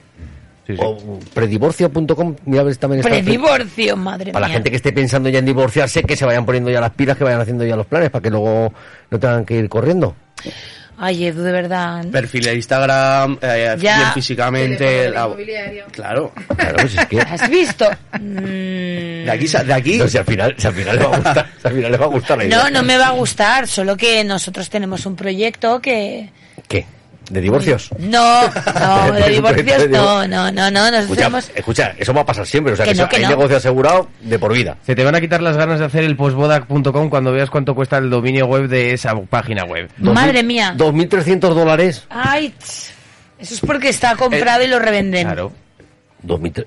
[0.69, 0.83] Sí, sí.
[0.85, 3.09] O predivorcio.com, mira a ver si también está.
[3.09, 6.71] Predivorcio, madre Para la gente que esté pensando ya en divorciarse, que se vayan poniendo
[6.71, 8.75] ya las pilas, que vayan haciendo ya los planes, para que luego
[9.11, 10.15] no tengan que ir corriendo.
[11.01, 12.05] Ay, Edu, de verdad.
[12.09, 15.11] Perfil de Instagram, eh, bien físicamente.
[15.93, 16.33] Claro.
[16.57, 17.21] claro pues es que...
[17.21, 17.89] ¿Has visto?
[18.21, 19.25] Mm.
[19.25, 19.99] De aquí, de aquí.
[19.99, 21.99] No, si al final, si al final le va a gustar, si al final le
[21.99, 22.57] va a gustar la idea.
[22.59, 26.31] No, no me va a gustar, solo que nosotros tenemos un proyecto que.
[26.67, 26.87] ¿Qué?
[27.31, 27.91] ¿De divorcios?
[27.99, 32.23] No, no, de ¿Tienes un divorcios no, no, no, no, nosotros Escucha, escucha, eso va
[32.23, 33.29] a pasar siempre, o sea Que que, no, eso- que hay no.
[33.31, 34.77] negocio asegurado de por vida.
[34.87, 37.99] Se te van a quitar las ganas de hacer el postboda.com cuando veas cuánto cuesta
[37.99, 39.91] el dominio web de esa página web.
[39.99, 40.75] Madre mía.
[40.77, 42.05] 2.300 dólares.
[42.09, 42.55] Ay,
[43.39, 45.27] eso es porque está comprado y lo revenden.
[45.27, 45.53] Claro.
[46.23, 46.67] 2003.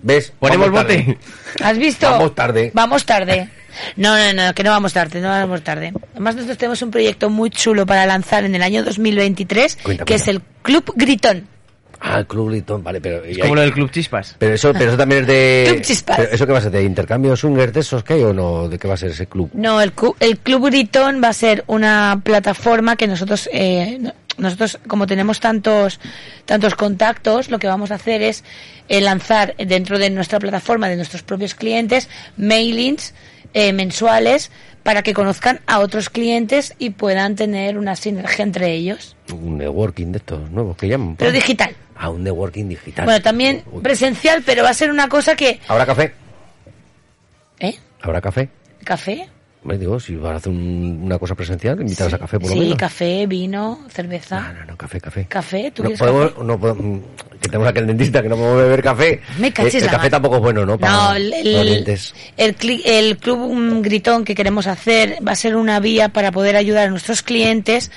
[0.00, 0.32] ¿Ves?
[0.38, 1.04] Ponemos Vamos tarde.
[1.06, 1.64] bote.
[1.64, 2.08] ¿Has visto?
[2.10, 2.70] Vamos tarde.
[2.72, 3.48] Vamos tarde.
[3.96, 5.92] No, no, no, que no vamos tarde, no vamos tarde.
[6.12, 10.12] Además nosotros tenemos un proyecto muy chulo para lanzar en el año 2023, Cuenta, que
[10.12, 10.14] cuenta.
[10.14, 11.46] es el Club Gritón.
[12.00, 13.24] Ah, el Club Litón, vale, pero...
[13.24, 14.36] Es hay- como lo del Club Chispas.
[14.38, 15.64] Pero eso, pero eso también es de...
[15.72, 16.16] Club Chispas.
[16.16, 16.70] pero ¿Eso qué va a ser?
[16.70, 18.68] ¿De intercambio Sunger de esos que hay o no?
[18.68, 19.50] ¿De qué va a ser ese club?
[19.52, 24.14] No, el, cu- el Club Gritón va a ser una plataforma que nosotros, eh, no-
[24.36, 25.98] nosotros como tenemos tantos,
[26.44, 28.44] tantos contactos, lo que vamos a hacer es
[28.88, 33.12] eh, lanzar dentro de nuestra plataforma, de nuestros propios clientes, mailings
[33.54, 34.50] eh, mensuales
[34.82, 39.16] para que conozcan a otros clientes y puedan tener una sinergia entre ellos.
[39.32, 41.16] Un networking de estos nuevos que llaman.
[41.16, 41.74] Pero digital.
[41.96, 43.04] Ah, un networking digital.
[43.04, 43.82] Bueno, también Uy.
[43.82, 45.60] presencial, pero va a ser una cosa que...
[45.68, 46.14] ¿Habrá café?
[47.60, 47.76] ¿Eh?
[48.00, 48.48] ¿Habrá café?
[48.84, 49.28] ¿Café?
[49.68, 52.54] Me digo, si vas a hacer un- una cosa presencial, invitarás a café por lo
[52.54, 52.78] sí, menos.
[52.78, 54.40] café, vino, cerveza.
[54.40, 55.26] No, no, no, café, café.
[55.28, 55.70] ¿Café?
[55.74, 56.44] ¿Tú no podemos, café?
[56.44, 57.00] no podemos,
[57.40, 59.20] que tenemos aquel dentista que no podemos beber café.
[59.38, 60.78] Me cachis el, el la café tampoco es bueno, ¿no?
[60.78, 61.98] Para No, el, el,
[62.36, 66.32] el cli- el club mm, gritón que queremos hacer va a ser una vía para
[66.32, 67.90] poder ayudar a nuestros clientes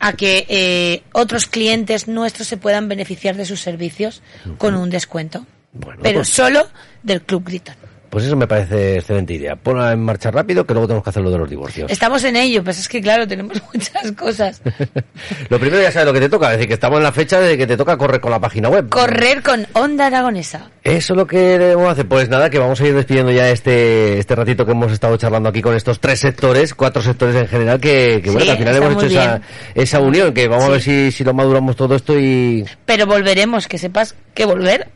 [0.00, 4.22] a que eh, otros clientes nuestros se puedan beneficiar de sus servicios
[4.56, 5.44] con un descuento.
[5.72, 6.66] Bueno, pero pues- solo
[7.02, 7.74] del club gritón.
[8.10, 9.56] Pues eso me parece excelente idea.
[9.56, 11.90] Ponla en marcha rápido, que luego tenemos que hacer lo de los divorcios.
[11.90, 14.62] Estamos en ello, pues es que claro, tenemos muchas cosas.
[15.48, 17.40] lo primero ya sabes lo que te toca, es decir, que estamos en la fecha
[17.40, 18.88] de que te toca correr con la página web.
[18.88, 20.70] Correr con Onda Aragonesa.
[20.84, 22.06] Eso es lo que debemos hacer.
[22.08, 25.48] Pues nada, que vamos a ir despidiendo ya este este ratito que hemos estado charlando
[25.48, 28.58] aquí con estos tres sectores, cuatro sectores en general, que, que bueno, Sí, que al
[28.58, 29.40] final hemos hecho esa,
[29.74, 32.64] esa unión, que vamos a ver si, si lo maduramos todo esto y...
[32.86, 34.88] Pero volveremos, que sepas que volver,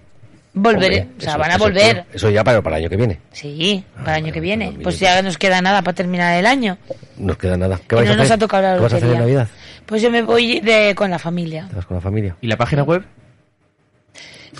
[0.54, 1.00] volveré.
[1.02, 2.04] Hombre, o sea, eso- van a eso- volver.
[2.12, 3.18] Eso ya para, para el año que viene.
[3.32, 4.70] Sí, para el año que viene.
[4.70, 6.78] mira, Pues ya nos queda nada para terminar el año.
[7.16, 7.78] Nos queda nada.
[7.88, 9.18] ¿Qué vais no a nos ha tocado la ¿Qué vas a hacer en.
[9.18, 9.48] Navidad?
[9.86, 11.66] Pues yo me voy de, con la familia.
[11.68, 12.36] ¿Te vas con la familia?
[12.40, 13.04] ¿Y la página web?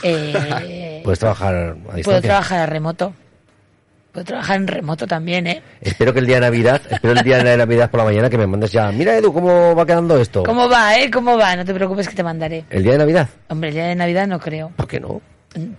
[0.02, 2.02] Eh, Puedes trabajar a distancia.
[2.04, 3.14] puedo trabajar a remoto.
[4.12, 5.62] Puedo trabajar en remoto también, ¿eh?
[5.80, 8.36] Espero que el día de Navidad, espero el día de Navidad por la mañana que
[8.36, 8.92] me mandes ya.
[8.92, 10.42] Mira Edu, ¿cómo va quedando esto?
[10.42, 11.10] ¿Cómo va, eh?
[11.10, 11.56] ¿Cómo va?
[11.56, 12.64] No te preocupes que te mandaré.
[12.68, 13.28] ¿El día de Navidad?
[13.48, 14.70] Hombre, el día de Navidad no creo.
[14.76, 15.22] ¿Por qué no?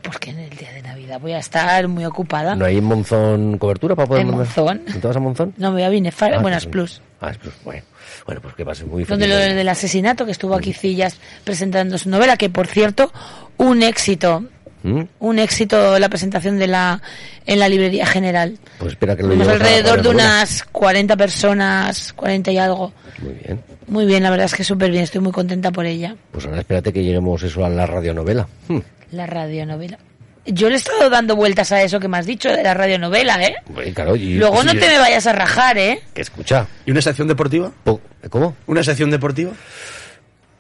[0.01, 2.55] Porque en el día de Navidad voy a estar muy ocupada.
[2.55, 4.45] ¿No hay en Monzón cobertura para poder ¿En mandar?
[4.45, 4.82] Monzón?
[4.88, 5.53] ¿No te vas a Monzón?
[5.57, 7.01] No, me voy a Binefar, Ah, buenas pues, plus.
[7.21, 7.53] Ah, es plus.
[7.63, 7.84] Bueno,
[8.26, 12.09] bueno, pues que pases muy Donde lo del asesinato, que estuvo aquí Cillas presentando su
[12.09, 13.11] novela, que por cierto,
[13.57, 14.45] un éxito.
[14.84, 15.03] ¿Mm?
[15.19, 17.01] Un éxito la presentación de la
[17.45, 18.57] en la librería general.
[18.80, 22.91] Pues espera que lo la alrededor de unas 40 personas, 40 y algo.
[23.21, 23.61] Muy bien.
[23.88, 26.15] Muy bien, la verdad es que súper bien, estoy muy contenta por ella.
[26.32, 28.47] Pues ahora espérate que lleguemos eso a la radionovela.
[28.67, 28.80] Hmm.
[29.14, 29.97] La radionovela.
[30.45, 33.41] Yo le he estado dando vueltas a eso que me has dicho de la radionovela,
[33.41, 33.55] ¿eh?
[33.68, 36.01] Bueno, claro, y- Luego sí, no te me vayas a rajar, ¿eh?
[36.14, 36.68] Que escucha.
[36.86, 37.72] ¿Y una sección deportiva?
[37.84, 38.55] Po- ¿Cómo?
[38.68, 39.51] ¿Una sección deportiva?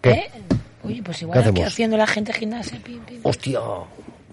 [0.01, 0.09] ¿Qué?
[0.11, 0.31] ¿Eh?
[0.83, 1.67] Oye, pues ¿Qué igual aquí hacemos?
[1.67, 2.79] haciendo la gente gimnasia.
[2.83, 3.19] pim, pim.
[3.23, 3.59] Hostia.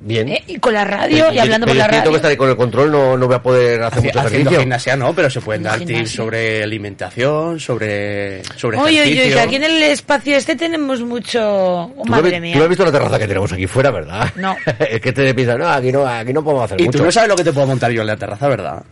[0.03, 0.27] Bien.
[0.31, 0.43] ¿Eh?
[0.47, 2.17] Y con la radio, y hablando pero por la yo tengo que radio.
[2.17, 4.61] estar ahí con el control, no, no voy a poder hacer mucho ejercicio.
[4.61, 9.37] gimnasia no, pero se pueden dar tips sobre alimentación, sobre, sobre Oye, oye, ejercicio.
[9.37, 11.41] oye, aquí en el espacio este tenemos mucho...
[11.43, 12.57] Oh, Tú lo madre Tú mía.
[12.57, 14.33] lo has visto la terraza que tenemos aquí fuera, ¿verdad?
[14.37, 14.57] No.
[14.79, 16.99] es que te piensas, no, aquí no, aquí no podemos hacer Y mucho.
[16.99, 18.83] tú no sabes lo que te puedo montar yo en la terraza, ¿verdad?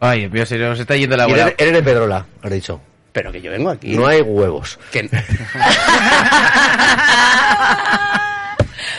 [0.00, 1.42] Ay, mío, se nos está yendo la Y bola.
[1.42, 2.80] eres, eres de Pedrola, has dicho.
[3.12, 3.94] Pero que yo vengo aquí.
[3.96, 4.78] No hay huevos.
[4.90, 5.08] Que-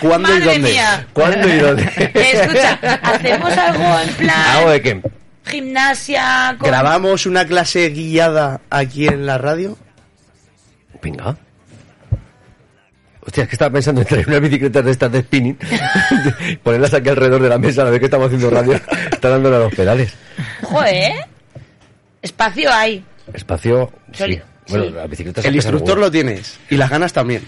[0.01, 0.69] ¿Cuándo y Madre dónde?
[0.71, 1.07] mía.
[1.13, 1.83] ¿Cuándo y dónde?
[2.13, 5.01] Escucha, ¿hacemos algo en plan ¿Algo de qué?
[5.45, 6.55] gimnasia?
[6.59, 6.67] Con...
[6.69, 9.77] ¿Grabamos una clase guiada aquí en la radio?
[11.01, 11.37] Venga.
[13.21, 15.57] Hostia, es que estaba pensando en traer unas bicicletas de estas de spinning,
[16.63, 18.73] ponerlas aquí alrededor de la mesa a la vez que estamos haciendo radio,
[19.11, 20.13] está dándole a los pedales.
[20.61, 21.13] Joder,
[22.21, 23.03] espacio hay.
[23.33, 24.17] Espacio, sí.
[24.19, 24.91] Sólido, Bueno, sí.
[24.91, 25.45] las bicicletas...
[25.45, 26.59] El instructor lo tienes.
[26.69, 27.41] Y las ganas también.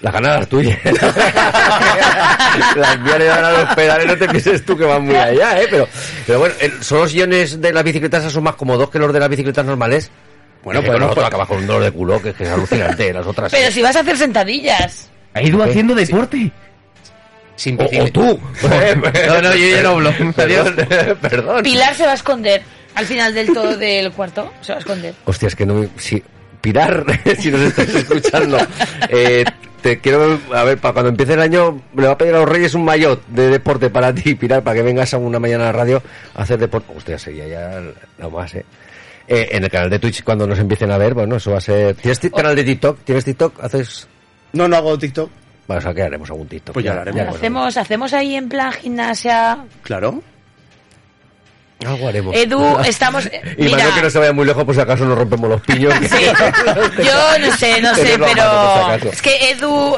[0.00, 0.78] Las ganas las tuyas.
[2.76, 5.60] las mías le dan a los pedales, no te pienses tú que van muy allá,
[5.60, 5.66] ¿eh?
[5.70, 5.88] Pero,
[6.26, 9.20] pero bueno, son los sillones de las bicicletas esos son más cómodos que los de
[9.20, 10.10] las bicicletas normales.
[10.62, 13.26] Bueno, pues nosotros no, acabas con un dolor de culo que, que es alucinante, las
[13.26, 13.52] otras...
[13.52, 15.08] Pero si vas a hacer sentadillas.
[15.32, 15.70] Ha ido ¿Qué?
[15.70, 16.50] haciendo deporte.
[17.54, 18.38] Sin O, tú.
[19.28, 20.12] No, no, yo ya no hablo.
[20.36, 20.72] Adiós.
[21.22, 21.62] Perdón.
[21.62, 22.62] Pilar se va a esconder
[22.94, 24.52] al final del todo del cuarto.
[24.60, 25.14] Se va a esconder.
[25.24, 25.88] Hostia, es que no me...
[25.96, 26.22] Si,
[26.60, 27.04] Pilar,
[27.38, 28.58] si nos estás escuchando,
[29.08, 29.44] eh,
[29.82, 30.38] te quiero...
[30.54, 32.84] A ver, para cuando empiece el año, le va a pedir a los Reyes un
[32.84, 36.02] maillot de deporte para ti, Pilar, para que vengas a una mañana a la radio
[36.34, 36.92] a hacer deporte.
[36.96, 37.82] Hostia, sería ya
[38.18, 38.64] lo más, ¿eh?
[39.28, 41.60] Eh, en el canal de Twitch, cuando nos empiecen a ver, bueno, eso va a
[41.60, 41.94] ser...
[41.96, 43.00] ¿Tienes ti- canal de TikTok?
[43.04, 43.62] ¿Tienes TikTok?
[43.62, 44.06] ¿Haces...?
[44.52, 45.30] No, no hago TikTok.
[45.66, 46.74] Bueno, o sea, que haremos algún TikTok.
[46.74, 47.20] Pues ya lo haremos.
[47.20, 49.58] haremos Hacemos, hacemos ahí en plan gimnasia.
[49.82, 50.22] Claro.
[51.84, 52.34] Algo haremos.
[52.34, 53.26] Edu, estamos.
[53.26, 55.60] Y Mira, Manuel, que no se vaya muy lejos, por si acaso nos rompemos los
[55.60, 55.92] piños.
[56.08, 56.24] Sí.
[57.04, 59.96] Yo no sé, no sé, mano, si pero es que Edu,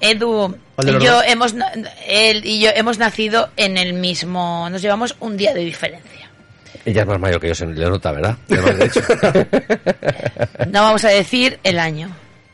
[0.00, 1.54] Edu ¿Cuál de y yo hemos,
[2.08, 6.28] él y yo hemos nacido en el mismo, nos llevamos un día de diferencia.
[6.84, 8.36] Ella es más mayor que yo, se le nota, ¿verdad?
[8.50, 9.00] Además, de hecho.
[10.70, 12.10] No vamos a decir el año,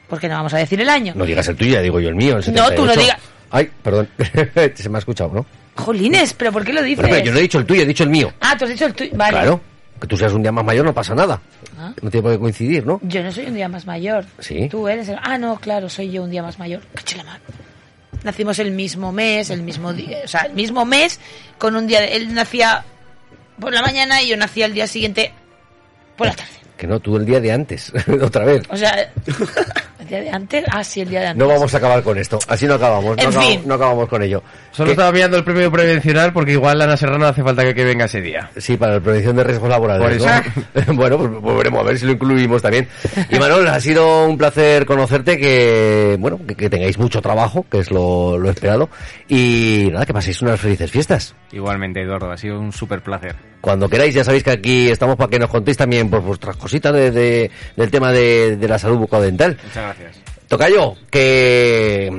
[0.08, 1.14] porque no vamos a decir el año.
[1.16, 3.00] no digas el tuyo, ya digo yo el mío, el No, tú no 78.
[3.00, 3.18] digas.
[3.50, 4.08] Ay, perdón.
[4.74, 5.46] se me ha escuchado, ¿no?
[5.76, 6.98] Jolines, pero ¿por qué lo dices?
[6.98, 8.32] Bueno, pero yo no he dicho el tuyo, he dicho el mío.
[8.40, 9.32] Ah, tú has dicho el tuyo, vale.
[9.32, 9.60] Claro.
[10.00, 11.40] Que tú seas un día más mayor no pasa nada.
[11.78, 11.92] Ah.
[12.00, 12.98] No tiene por qué coincidir, ¿no?
[13.02, 14.24] Yo no soy un día más mayor.
[14.38, 14.68] Sí.
[14.70, 15.18] Tú eres el...
[15.22, 16.80] Ah, no, claro, soy yo un día más mayor.
[16.94, 17.40] Caché la mano.
[18.24, 21.18] Nacimos el mismo mes, el mismo día, o sea, el mismo mes
[21.58, 22.00] con un día.
[22.00, 22.84] de- Él nacía
[23.58, 25.32] por la mañana y yo nacía el día siguiente
[26.16, 26.50] por la tarde.
[26.76, 27.92] Que no, tú el día de antes.
[28.22, 28.62] Otra vez.
[28.70, 29.10] O sea,
[30.10, 30.64] día de antes.
[30.70, 31.38] Ah, sí, el día de antes.
[31.46, 32.38] No vamos a acabar con esto.
[32.48, 33.16] Así no acabamos.
[33.16, 33.62] No, En acabamos, fin.
[33.66, 34.42] no acabamos con ello.
[34.72, 38.04] Solo estaba mirando el premio prevencional porque igual Ana Serrano hace falta que, que venga
[38.04, 38.50] ese día.
[38.56, 40.22] Sí, para la prevención de riesgos laborales.
[40.22, 40.94] Por ¿no?
[40.94, 42.88] bueno, pues, pues veremos a ver si lo incluimos también.
[43.30, 47.78] Y Manuel, ha sido un placer conocerte, que bueno, que, que tengáis mucho trabajo, que
[47.78, 48.90] es lo, lo esperado.
[49.28, 51.34] Y nada, que paséis unas felices fiestas.
[51.52, 53.36] Igualmente, Eduardo, ha sido un súper placer.
[53.60, 56.92] Cuando queráis, ya sabéis que aquí estamos para que nos contéis también por vuestras cositas
[56.94, 59.58] de, de- del tema de, de la salud bucodental.
[59.62, 59.99] Muchas gracias.
[60.48, 62.10] Tocayo, que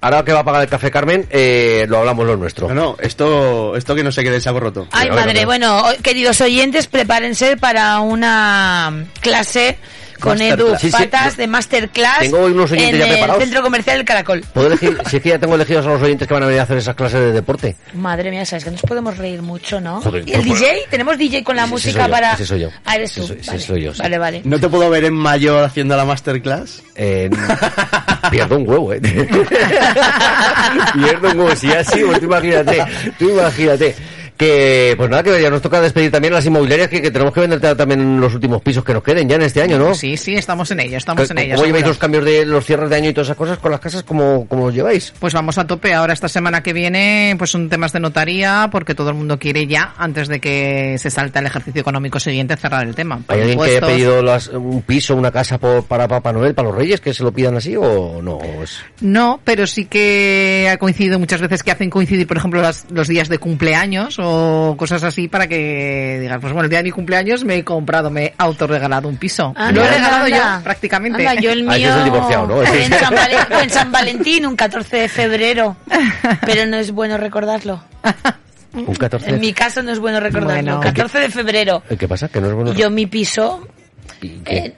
[0.00, 2.68] ahora que va a pagar el café Carmen, eh, lo hablamos lo nuestro.
[2.68, 4.86] No, no, esto, esto que no se quede el saco roto.
[4.92, 5.44] Ay, madre.
[5.44, 9.78] Bueno, queridos oyentes, prepárense para una clase
[10.24, 10.40] con.
[10.40, 13.42] Edu Sí, Patas de Masterclass Tengo unos oyentes en ya el preparados.
[13.42, 14.40] Centro Comercial del Caracol.
[14.52, 16.60] ¿Puedo elegir, si es que ya tengo elegidos a los oyentes que van a venir
[16.60, 17.76] a hacer esas clases de deporte?
[17.94, 20.00] Madre mía, sabes que nos podemos reír mucho, ¿no?
[20.00, 20.86] Joder, ¿Y el DJ?
[20.90, 22.32] ¿Tenemos DJ con la música para...?
[22.34, 22.70] ese soy yo.
[22.84, 23.22] Ah, eres tú.
[23.24, 23.60] Ese vale.
[23.60, 24.02] soy yo, sí.
[24.02, 24.42] Vale, vale.
[24.44, 26.82] ¿No te puedo ver en mayor haciendo la masterclass?
[26.96, 27.30] Eh,
[28.30, 29.00] pierdo un huevo, eh.
[30.94, 31.56] pierdo un huevo.
[31.56, 32.84] Si así, pues tú imagínate,
[33.18, 33.94] tú imagínate.
[34.36, 37.40] Que, pues nada, que ya nos toca despedir también las inmobiliarias que, que tenemos que
[37.40, 39.94] vender también los últimos pisos que nos queden ya en este año, ¿no?
[39.94, 41.54] Sí, sí, estamos en ello, estamos en ¿Cómo ello.
[41.56, 41.88] lleváis seguro.
[41.88, 44.02] los cambios de los cierres de año y todas esas cosas con las casas?
[44.02, 45.12] ¿Cómo, cómo los lleváis?
[45.20, 45.94] Pues vamos a tope.
[45.94, 49.68] Ahora esta semana que viene, pues son temas de notaría, porque todo el mundo quiere
[49.68, 53.20] ya, antes de que se salte al ejercicio económico siguiente, cerrar el tema.
[53.28, 56.68] ¿Hay alguien que haya pedido las- un piso, una casa por, para Papá Noel, para
[56.68, 58.40] los Reyes, que se lo pidan así o no?
[58.62, 62.86] Es- No, pero sí que ha coincidido muchas veces que hacen coincidir, por ejemplo, las-
[62.90, 66.84] los días de cumpleaños o cosas así para que digas, pues bueno, el día de
[66.84, 69.52] mi cumpleaños me he comprado, me he autorregalado un piso.
[69.56, 70.58] Anda, Lo he regalado anda.
[70.58, 71.26] yo, prácticamente.
[71.26, 72.62] Anda, yo el Ah, mío es el divorciado, ¿no?
[72.62, 73.14] En, San
[73.62, 75.76] en San Valentín, un 14 de febrero.
[76.44, 77.82] Pero no es bueno recordarlo.
[78.74, 80.76] un 14 En mi caso no es bueno recordarlo.
[80.76, 80.80] Bueno.
[80.80, 81.82] 14 de febrero.
[81.88, 82.28] ¿Eh, ¿Qué pasa?
[82.28, 82.72] ¿Que no es bueno?
[82.74, 83.66] Yo mi piso,
[84.22, 84.74] eh,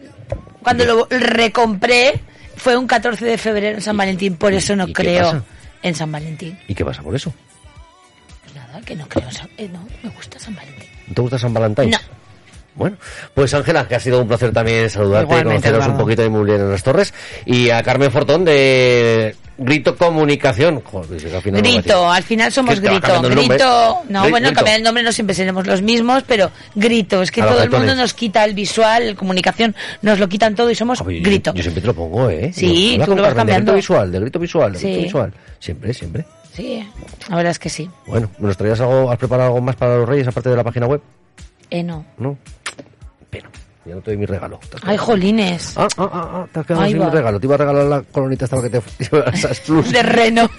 [0.63, 2.21] cuando lo recompré,
[2.57, 4.37] fue un 14 de febrero en San Valentín.
[4.37, 5.43] Por eso no creo
[5.83, 6.59] en San Valentín.
[6.69, 7.33] ¿Y qué pasa por eso?
[8.77, 10.89] Pues nada, que no creo eh, no, me gusta San Valentín.
[11.09, 11.91] ¿No te gusta San Valentín?
[11.91, 11.99] No.
[12.75, 12.97] Bueno,
[13.33, 16.45] pues Ángela, que ha sido un placer también saludarte y conoceros un poquito de muy
[16.45, 17.15] bien en las torres.
[17.47, 20.83] Y a Carmen Fortón de Grito Comunicación.
[20.83, 23.07] Joder, si al final Grito, al final somos ¿Qué te va grito.
[23.15, 23.41] cambiando?
[23.41, 24.55] Grito, no, bueno, Grito.
[24.57, 27.71] cambiar el nombre no siempre seremos los mismos, pero grito, es que A todo el
[27.71, 31.55] mundo nos quita el visual, el comunicación, nos lo quitan todo y somos grito.
[31.55, 32.53] Yo, siempre te lo pongo, ¿eh?
[32.53, 33.73] Sí, tú lo vas Carmen, de cambiando.
[33.73, 35.33] grito visual, de grito visual, de grito visual.
[35.61, 36.27] Siempre, siempre.
[36.57, 36.89] Sí,
[37.29, 37.91] la verdad es que sí.
[38.07, 40.87] Bueno, ¿nos traías algo, has preparado algo más para los Reyes aparte de la página
[40.87, 41.03] web?
[41.69, 42.05] Eh, no.
[42.17, 42.39] No.
[43.29, 43.51] Pero,
[43.85, 44.59] ya no te doy mi regalo.
[44.83, 45.75] Ay, jolines.
[45.77, 47.07] Ah, ah, ah, ah, te has quedado Ahí sin va.
[47.07, 47.39] mi regalo.
[47.41, 48.81] Te iba a regalar la colonita esta que te
[49.35, 49.93] esas plus.
[49.93, 50.49] De reno.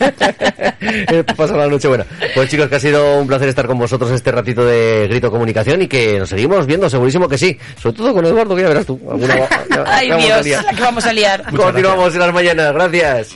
[0.79, 2.05] Eh, Pasa la noche buena.
[2.35, 5.81] Pues chicos, que ha sido un placer estar con vosotros este ratito de Grito Comunicación
[5.81, 7.57] y que nos seguimos viendo, segurísimo que sí.
[7.81, 8.99] Sobre todo con Eduardo, que ya verás tú.
[9.09, 9.35] Alguna
[9.69, 10.11] ya- Ay,
[10.43, 11.43] Dios, la que vamos a liar.
[11.55, 13.35] Continuamos en las mañanas, gracias.